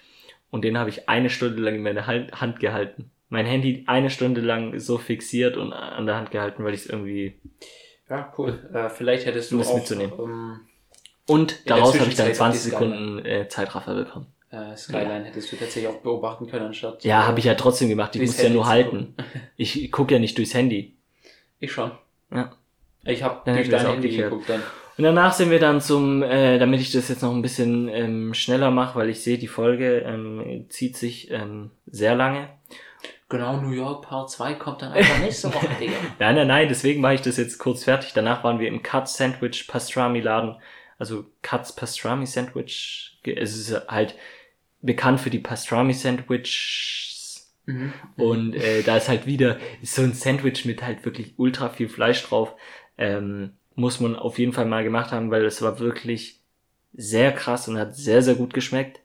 [0.52, 3.12] und den habe ich eine Stunde lang in meiner Hand Hand gehalten.
[3.36, 6.86] Mein Handy eine Stunde lang so fixiert und an der Hand gehalten, weil ich es
[6.86, 7.36] irgendwie.
[8.10, 8.58] Ja, cool.
[8.74, 10.14] Äh, vielleicht hättest du Um es mitzunehmen.
[10.18, 10.60] Ähm,
[11.28, 12.96] Und daraus habe ich dann Zwischenzeit 20 die Skyline.
[12.96, 14.28] Sekunden äh, Zeitraffer bekommen.
[14.52, 17.04] äh, Skyline hättest du tatsächlich auch beobachten können, anstatt.
[17.04, 18.16] Ja, habe ich ja trotzdem gemacht.
[18.16, 19.16] Ich muss ja nur halten.
[19.58, 20.96] Ich gucke ja nicht durchs Handy.
[21.60, 21.92] Ich schon.
[22.32, 22.54] Ja.
[23.04, 24.32] Ich habe durch dein Handy geklärt.
[24.32, 24.62] geguckt dann.
[24.98, 28.34] Und danach sind wir dann zum, äh, damit ich das jetzt noch ein bisschen ähm,
[28.34, 32.48] schneller mache, weil ich sehe, die Folge ähm, zieht sich ähm, sehr lange.
[33.28, 35.94] Genau, New York Part 2 kommt dann einfach nächste Woche, Digga.
[36.20, 38.14] Nein, nein, nein, deswegen mache ich das jetzt kurz fertig.
[38.14, 40.56] Danach waren wir im Katz Sandwich Pastrami Laden.
[41.00, 43.20] Also Katz Pastrami Sandwich.
[43.24, 44.16] Es ist halt
[44.82, 47.52] bekannt für die Pastrami Sandwiches.
[47.66, 47.94] Mhm.
[48.18, 52.24] Und äh, da ist halt wieder so ein Sandwich mit halt wirklich ultra viel Fleisch
[52.24, 52.54] drauf.
[52.98, 56.40] Ähm, muss man auf jeden Fall mal gemacht haben, weil es war wirklich
[56.94, 59.02] sehr krass und hat sehr, sehr gut geschmeckt.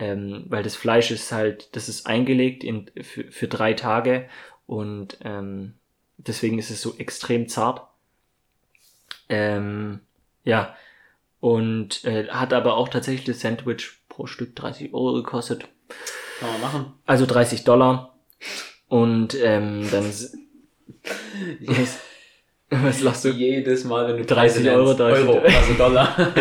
[0.00, 4.28] Ähm, weil das Fleisch ist halt, das ist eingelegt in, für, für drei Tage
[4.66, 5.74] und ähm,
[6.16, 7.86] deswegen ist es so extrem zart.
[9.28, 10.00] Ähm,
[10.44, 10.74] ja,
[11.40, 15.68] und äh, hat aber auch tatsächlich das Sandwich pro Stück 30 Euro gekostet.
[16.40, 16.92] Kann man machen.
[17.06, 18.18] Also 30 Dollar.
[18.88, 20.06] Und ähm, dann.
[20.08, 20.36] s-
[22.82, 23.30] Was, lachst du?
[23.30, 25.00] Jedes Mal, wenn du 30 Preise Euro, nennst.
[25.00, 26.16] 30 Euro, also Dollar.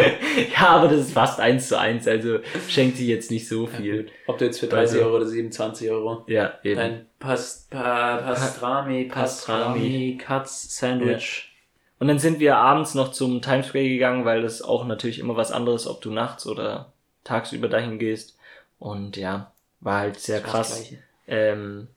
[0.53, 4.03] Ja, aber das ist fast eins zu eins, also schenkt sie jetzt nicht so viel.
[4.03, 4.11] Gut.
[4.27, 6.23] Ob du jetzt für 30 Also- Euro oder 27 Euro.
[6.27, 6.75] Ja, eben.
[6.77, 11.51] Dein Past, pa, Pastrami, Pastrami, Katz, Sandwich.
[11.99, 15.35] Und dann sind wir abends noch zum Times Square gegangen, weil das auch natürlich immer
[15.35, 16.93] was anderes, ob du nachts oder
[17.25, 18.37] tagsüber dahin gehst.
[18.77, 19.51] Und ja,
[19.81, 20.75] war halt sehr Das das krass.
[20.87, 21.03] Gleiche.
[21.27, 21.87] ähm,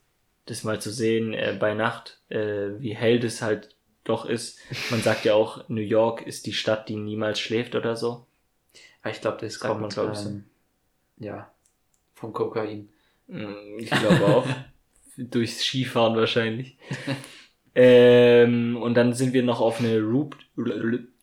[0.45, 3.69] das mal zu sehen äh, bei Nacht, äh, wie hell das halt
[4.03, 4.59] doch ist.
[4.89, 8.25] Man sagt ja auch, New York ist die Stadt, die niemals schläft oder so.
[9.03, 10.29] Ja, Ich glaube, das kommt, man, glaub ich, so.
[10.29, 10.43] ähm,
[11.17, 11.51] ja,
[12.13, 12.89] vom Kokain.
[13.27, 14.47] Mm, Ich glaube auch.
[15.17, 16.77] Durchs Skifahren wahrscheinlich.
[17.75, 20.35] ähm, und dann sind wir noch auf eine Roof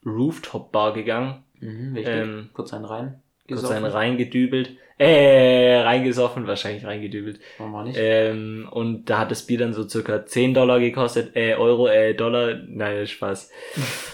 [0.04, 1.44] Rooftop-Bar gegangen.
[1.58, 1.96] Mhm.
[1.96, 3.22] Ähm, kurz einen rein.
[3.50, 3.84] Kurz gesoffen.
[3.84, 4.76] einen reingedübelt.
[4.98, 7.40] Äh, reingesoffen, wahrscheinlich reingedübelt.
[7.56, 7.96] Warum auch nicht?
[7.98, 12.14] Ähm, und da hat das Bier dann so circa 10 Dollar gekostet, äh, Euro, äh,
[12.14, 13.50] Dollar, nein, Spaß.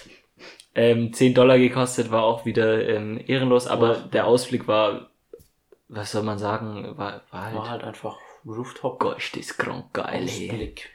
[0.76, 4.09] ähm, 10 Dollar gekostet, war auch wieder ähm, ehrenlos, aber Boah.
[4.12, 5.11] der Ausblick war,
[5.89, 9.01] was soll man sagen, war, war halt, War halt einfach Rooftop.
[9.01, 10.22] Gosh, das krank geil.
[10.22, 10.91] Ausblick.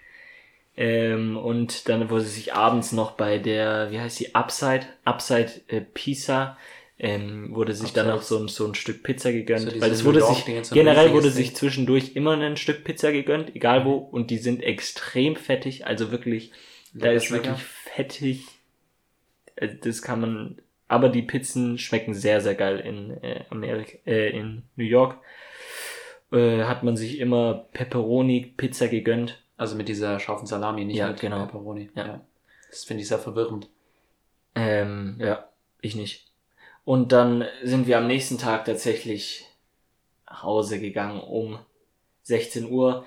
[0.77, 5.81] Ähm, und dann wurde sich abends noch bei der, wie heißt die, Upside, Upside äh,
[5.81, 6.57] Pizza,
[7.03, 8.19] ähm, wurde sich dann Upside.
[8.19, 9.71] auch so ein, so ein Stück Pizza gegönnt.
[9.71, 13.85] So weil es wurde sich, generell wurde sich zwischendurch immer ein Stück Pizza gegönnt, egal
[13.85, 16.51] wo, und die sind extrem fettig, also wirklich,
[16.93, 18.45] da Lecker ist wirklich fettig,
[19.59, 24.29] also das kann man, aber die Pizzen schmecken sehr, sehr geil in äh, Amerika, äh,
[24.29, 25.17] in New York.
[26.31, 29.43] Äh, hat man sich immer Pepperoni-Pizza gegönnt.
[29.57, 31.45] Also mit dieser scharfen Salami, nicht Ja, mit genau.
[31.45, 31.89] Pepperoni.
[31.95, 32.21] Ja.
[32.69, 33.69] Das finde ich sehr verwirrend.
[34.55, 35.49] Ähm, ja,
[35.81, 36.30] ich nicht.
[36.83, 39.45] Und dann sind wir am nächsten Tag tatsächlich
[40.27, 41.59] nach Hause gegangen um
[42.23, 43.05] 16 Uhr.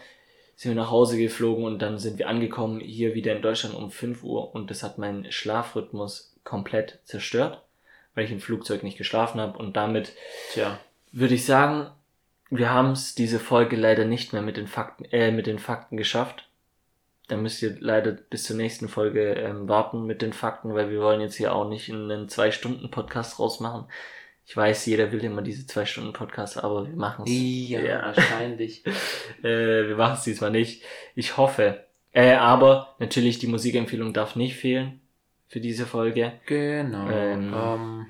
[0.56, 3.90] Sind wir nach Hause geflogen und dann sind wir angekommen hier wieder in Deutschland um
[3.90, 7.62] 5 Uhr und das hat meinen Schlafrhythmus komplett zerstört,
[8.14, 10.12] weil ich im Flugzeug nicht geschlafen habe und damit
[10.52, 10.78] Tja,
[11.10, 11.90] würde ich sagen,
[12.50, 15.96] wir haben es diese Folge leider nicht mehr mit den Fakten, äh, mit den Fakten
[15.96, 16.48] geschafft.
[17.28, 21.00] Da müsst ihr leider bis zur nächsten Folge ähm, warten mit den Fakten, weil wir
[21.00, 23.86] wollen jetzt hier auch nicht einen zwei Stunden Podcast rausmachen.
[24.46, 27.30] Ich weiß, jeder will immer diese zwei Stunden Podcast, aber wir machen es.
[27.32, 28.02] ja, Ja.
[28.06, 28.84] wahrscheinlich.
[29.42, 30.82] Äh, wir machen es diesmal nicht.
[31.14, 31.84] Ich hoffe.
[32.12, 35.00] Äh, aber natürlich die Musikempfehlung darf nicht fehlen
[35.48, 36.32] für diese Folge.
[36.46, 37.08] Genau.
[37.10, 37.54] Ähm.
[37.54, 38.06] Ähm,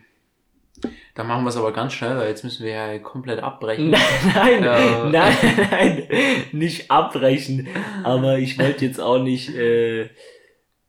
[1.15, 3.91] dann machen wir es aber ganz schnell, weil jetzt müssen wir ja komplett abbrechen.
[3.91, 4.01] Nein,
[4.35, 5.05] nein, Ja.
[5.11, 5.37] nein,
[5.71, 6.03] nein,
[6.53, 7.69] nicht abbrechen.
[8.03, 10.09] Aber ich wollte jetzt auch nicht, äh,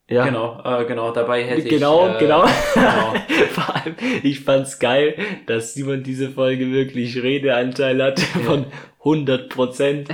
[0.07, 0.25] Ja.
[0.25, 2.15] Genau, äh, genau, dabei hätte Genau, ich...
[2.15, 2.45] Äh, genau.
[2.73, 3.13] genau.
[3.53, 5.15] Vor allem, ich fand's geil,
[5.47, 8.65] dass Simon diese Folge wirklich Redeanteil hat von
[8.99, 10.09] 100 Prozent.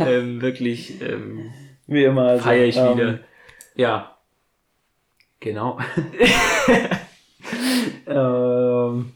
[0.00, 1.50] ähm, wirklich, ähm,
[1.86, 2.22] Wie immer.
[2.28, 3.20] Also, feier ich wieder.
[3.74, 4.16] Ja.
[5.40, 5.78] Genau.
[8.06, 9.12] ähm,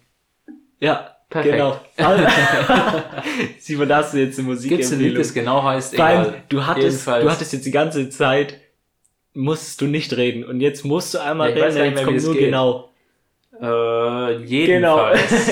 [0.81, 1.55] Ja, Perfekt.
[1.57, 1.81] genau.
[3.59, 5.97] Simon, da hast du jetzt eine Musik Gibt's ein Lied, das genau heißt?
[5.97, 6.43] Vor allem, Egal.
[6.49, 7.25] du hattest, Jedenfalls.
[7.25, 8.61] du hattest jetzt die ganze Zeit,
[9.35, 10.45] musstest du nicht reden.
[10.45, 12.45] Und jetzt musst du einmal Ja, reden, jetzt kommt nur geht.
[12.45, 12.91] genau.
[13.59, 13.61] Äh,
[14.45, 15.13] Genau.
[15.15, 15.51] jedenfalls.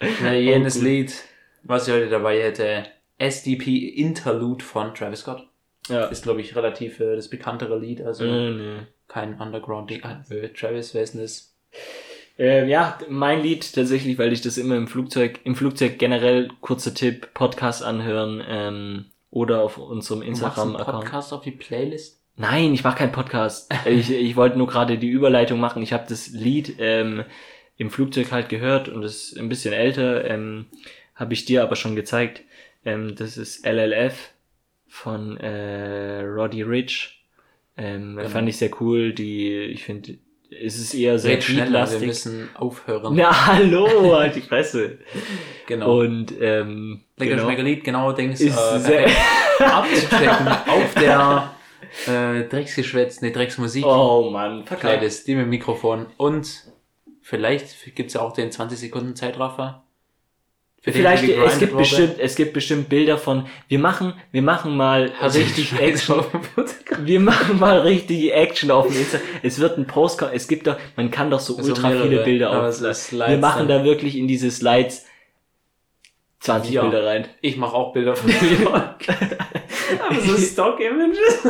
[0.22, 0.84] Na, jenes Oh.
[0.84, 1.14] Lied,
[1.62, 2.84] was ich heute dabei hätte,
[3.18, 5.46] SDP Interlude von Travis Scott.
[5.88, 6.06] ja.
[6.06, 8.76] Ist, glaube ich, relativ äh, das bekanntere Lied, also Äh, nee.
[9.08, 10.02] kein Underground-Ding.
[10.30, 11.54] Äh, Travis, wer ist denn das?
[12.38, 16.94] Ähm, ja, mein Lied tatsächlich, weil ich das immer im Flugzeug, im Flugzeug generell, kurzer
[16.94, 21.00] Tipp, Podcast anhören ähm, oder auf unserem Instagram-Account.
[21.00, 22.20] Podcast auf die Playlist?
[22.36, 23.72] Nein, ich mache keinen Podcast.
[23.84, 25.82] ich, ich wollte nur gerade die Überleitung machen.
[25.82, 27.24] Ich habe das Lied ähm,
[27.76, 30.24] im Flugzeug halt gehört und es ist ein bisschen älter.
[30.24, 30.66] Ähm,
[31.14, 32.42] habe ich dir aber schon gezeigt.
[32.84, 34.30] Ähm, das ist LLF
[34.88, 37.22] von äh, Roddy Rich.
[37.76, 38.28] Ähm, Genau.
[38.28, 39.12] Fand ich sehr cool.
[39.12, 40.18] Die, ich finde,
[40.50, 43.14] es ist eher sehr Red schneller, wir müssen aufhören.
[43.14, 44.98] Na, hallo, halt die Fresse.
[45.66, 46.00] Genau.
[46.00, 49.06] Und ähm, Lecker genau, Schmeckerlied, genau, Dings ist äh, sehr,
[49.60, 51.54] abzuchecken auf der
[52.08, 54.64] äh, Drecksgeschwätz, ne, Drecksmusik oh Mann.
[54.64, 56.64] Playlist, die mit dem Mikrofon und
[57.22, 59.84] vielleicht gibt's ja auch den 20 Sekunden Zeitraffer.
[60.82, 61.82] Für den, Vielleicht, die es gibt wurde.
[61.82, 66.20] bestimmt, es gibt bestimmt Bilder von, wir machen, wir machen mal Hast du richtig Action,
[66.20, 67.06] auf dem Fotogramm?
[67.06, 69.18] wir machen mal richtig Action auf dem Insta.
[69.42, 72.22] Es wird ein Post kommen, es gibt doch, man kann doch so Also ultra viele
[72.24, 72.80] Bilder auf.
[72.80, 73.80] Wir machen dann.
[73.80, 75.04] da wirklich in diese Slides
[76.40, 76.80] 20 Ja.
[76.82, 77.26] Bilder rein.
[77.42, 79.04] Ich mache auch Bilder von New York.
[80.08, 81.46] aber so Stock-Images.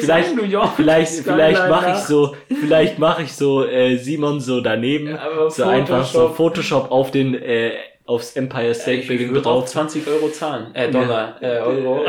[0.00, 0.70] Vielleicht- New York.
[0.76, 5.64] Vielleicht, vielleicht mache ich so, vielleicht mache ich so äh, Simon so daneben, Aber so
[5.64, 6.36] einfach so Photoshop.
[6.36, 7.72] Photoshop auf den äh,
[8.10, 9.70] aufs Empire State Ich Building würde auch drauf.
[9.70, 10.74] 20 Euro zahlen.
[10.74, 11.40] Äh, Dollar.
[11.40, 12.00] Äh, Euro.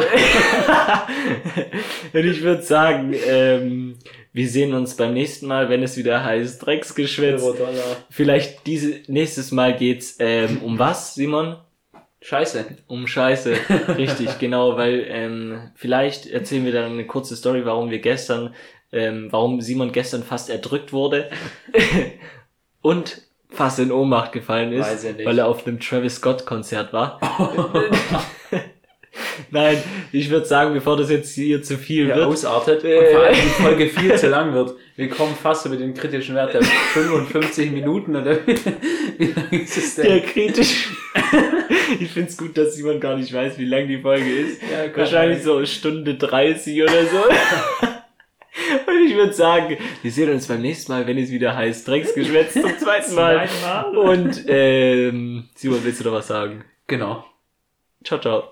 [2.14, 4.00] Und ich würde sagen, ähm,
[4.34, 7.44] wir sehen uns beim nächsten Mal, wenn es wieder heißt Drecksgeschwätz.
[7.44, 7.98] Euro, Dollar.
[8.10, 11.58] Vielleicht diese, nächstes Mal geht's ähm, um was, Simon?
[12.22, 12.66] Scheiße.
[12.88, 13.56] Um Scheiße.
[13.96, 18.56] Richtig, genau, weil ähm, vielleicht erzählen wir dann eine kurze Story, warum wir gestern,
[18.92, 21.30] ähm, warum Simon gestern fast erdrückt wurde
[22.82, 23.22] und
[23.52, 27.20] fast in Ohnmacht gefallen ist, weil er auf einem Travis Scott Konzert war.
[29.52, 29.78] Nein,
[30.14, 32.98] ich würde sagen, bevor das jetzt hier zu viel Ja, wird, ausartet Äh.
[32.98, 34.74] und vor allem die Folge viel zu lang wird.
[34.96, 39.96] Wir kommen fast über den kritischen Wert der 55 Minuten oder wie, lang ist es
[39.96, 40.06] denn?
[40.06, 40.90] der kritisch.
[42.00, 44.62] ich find's gut, dass Simon gar nicht weiß, wie lang die Folge ist.
[44.62, 47.88] Ja, Wahrscheinlich so Stunde 30 oder so.
[48.86, 52.54] Und ich würde sagen, wir sehen uns beim nächsten Mal, wenn es wieder heißt Drecksgeschwätz
[52.54, 53.48] zum zweiten Mal.
[53.96, 56.66] Und ähm, Simon, willst du noch was sagen?
[56.88, 57.26] Genau.
[58.04, 58.50] Ciao, ciao.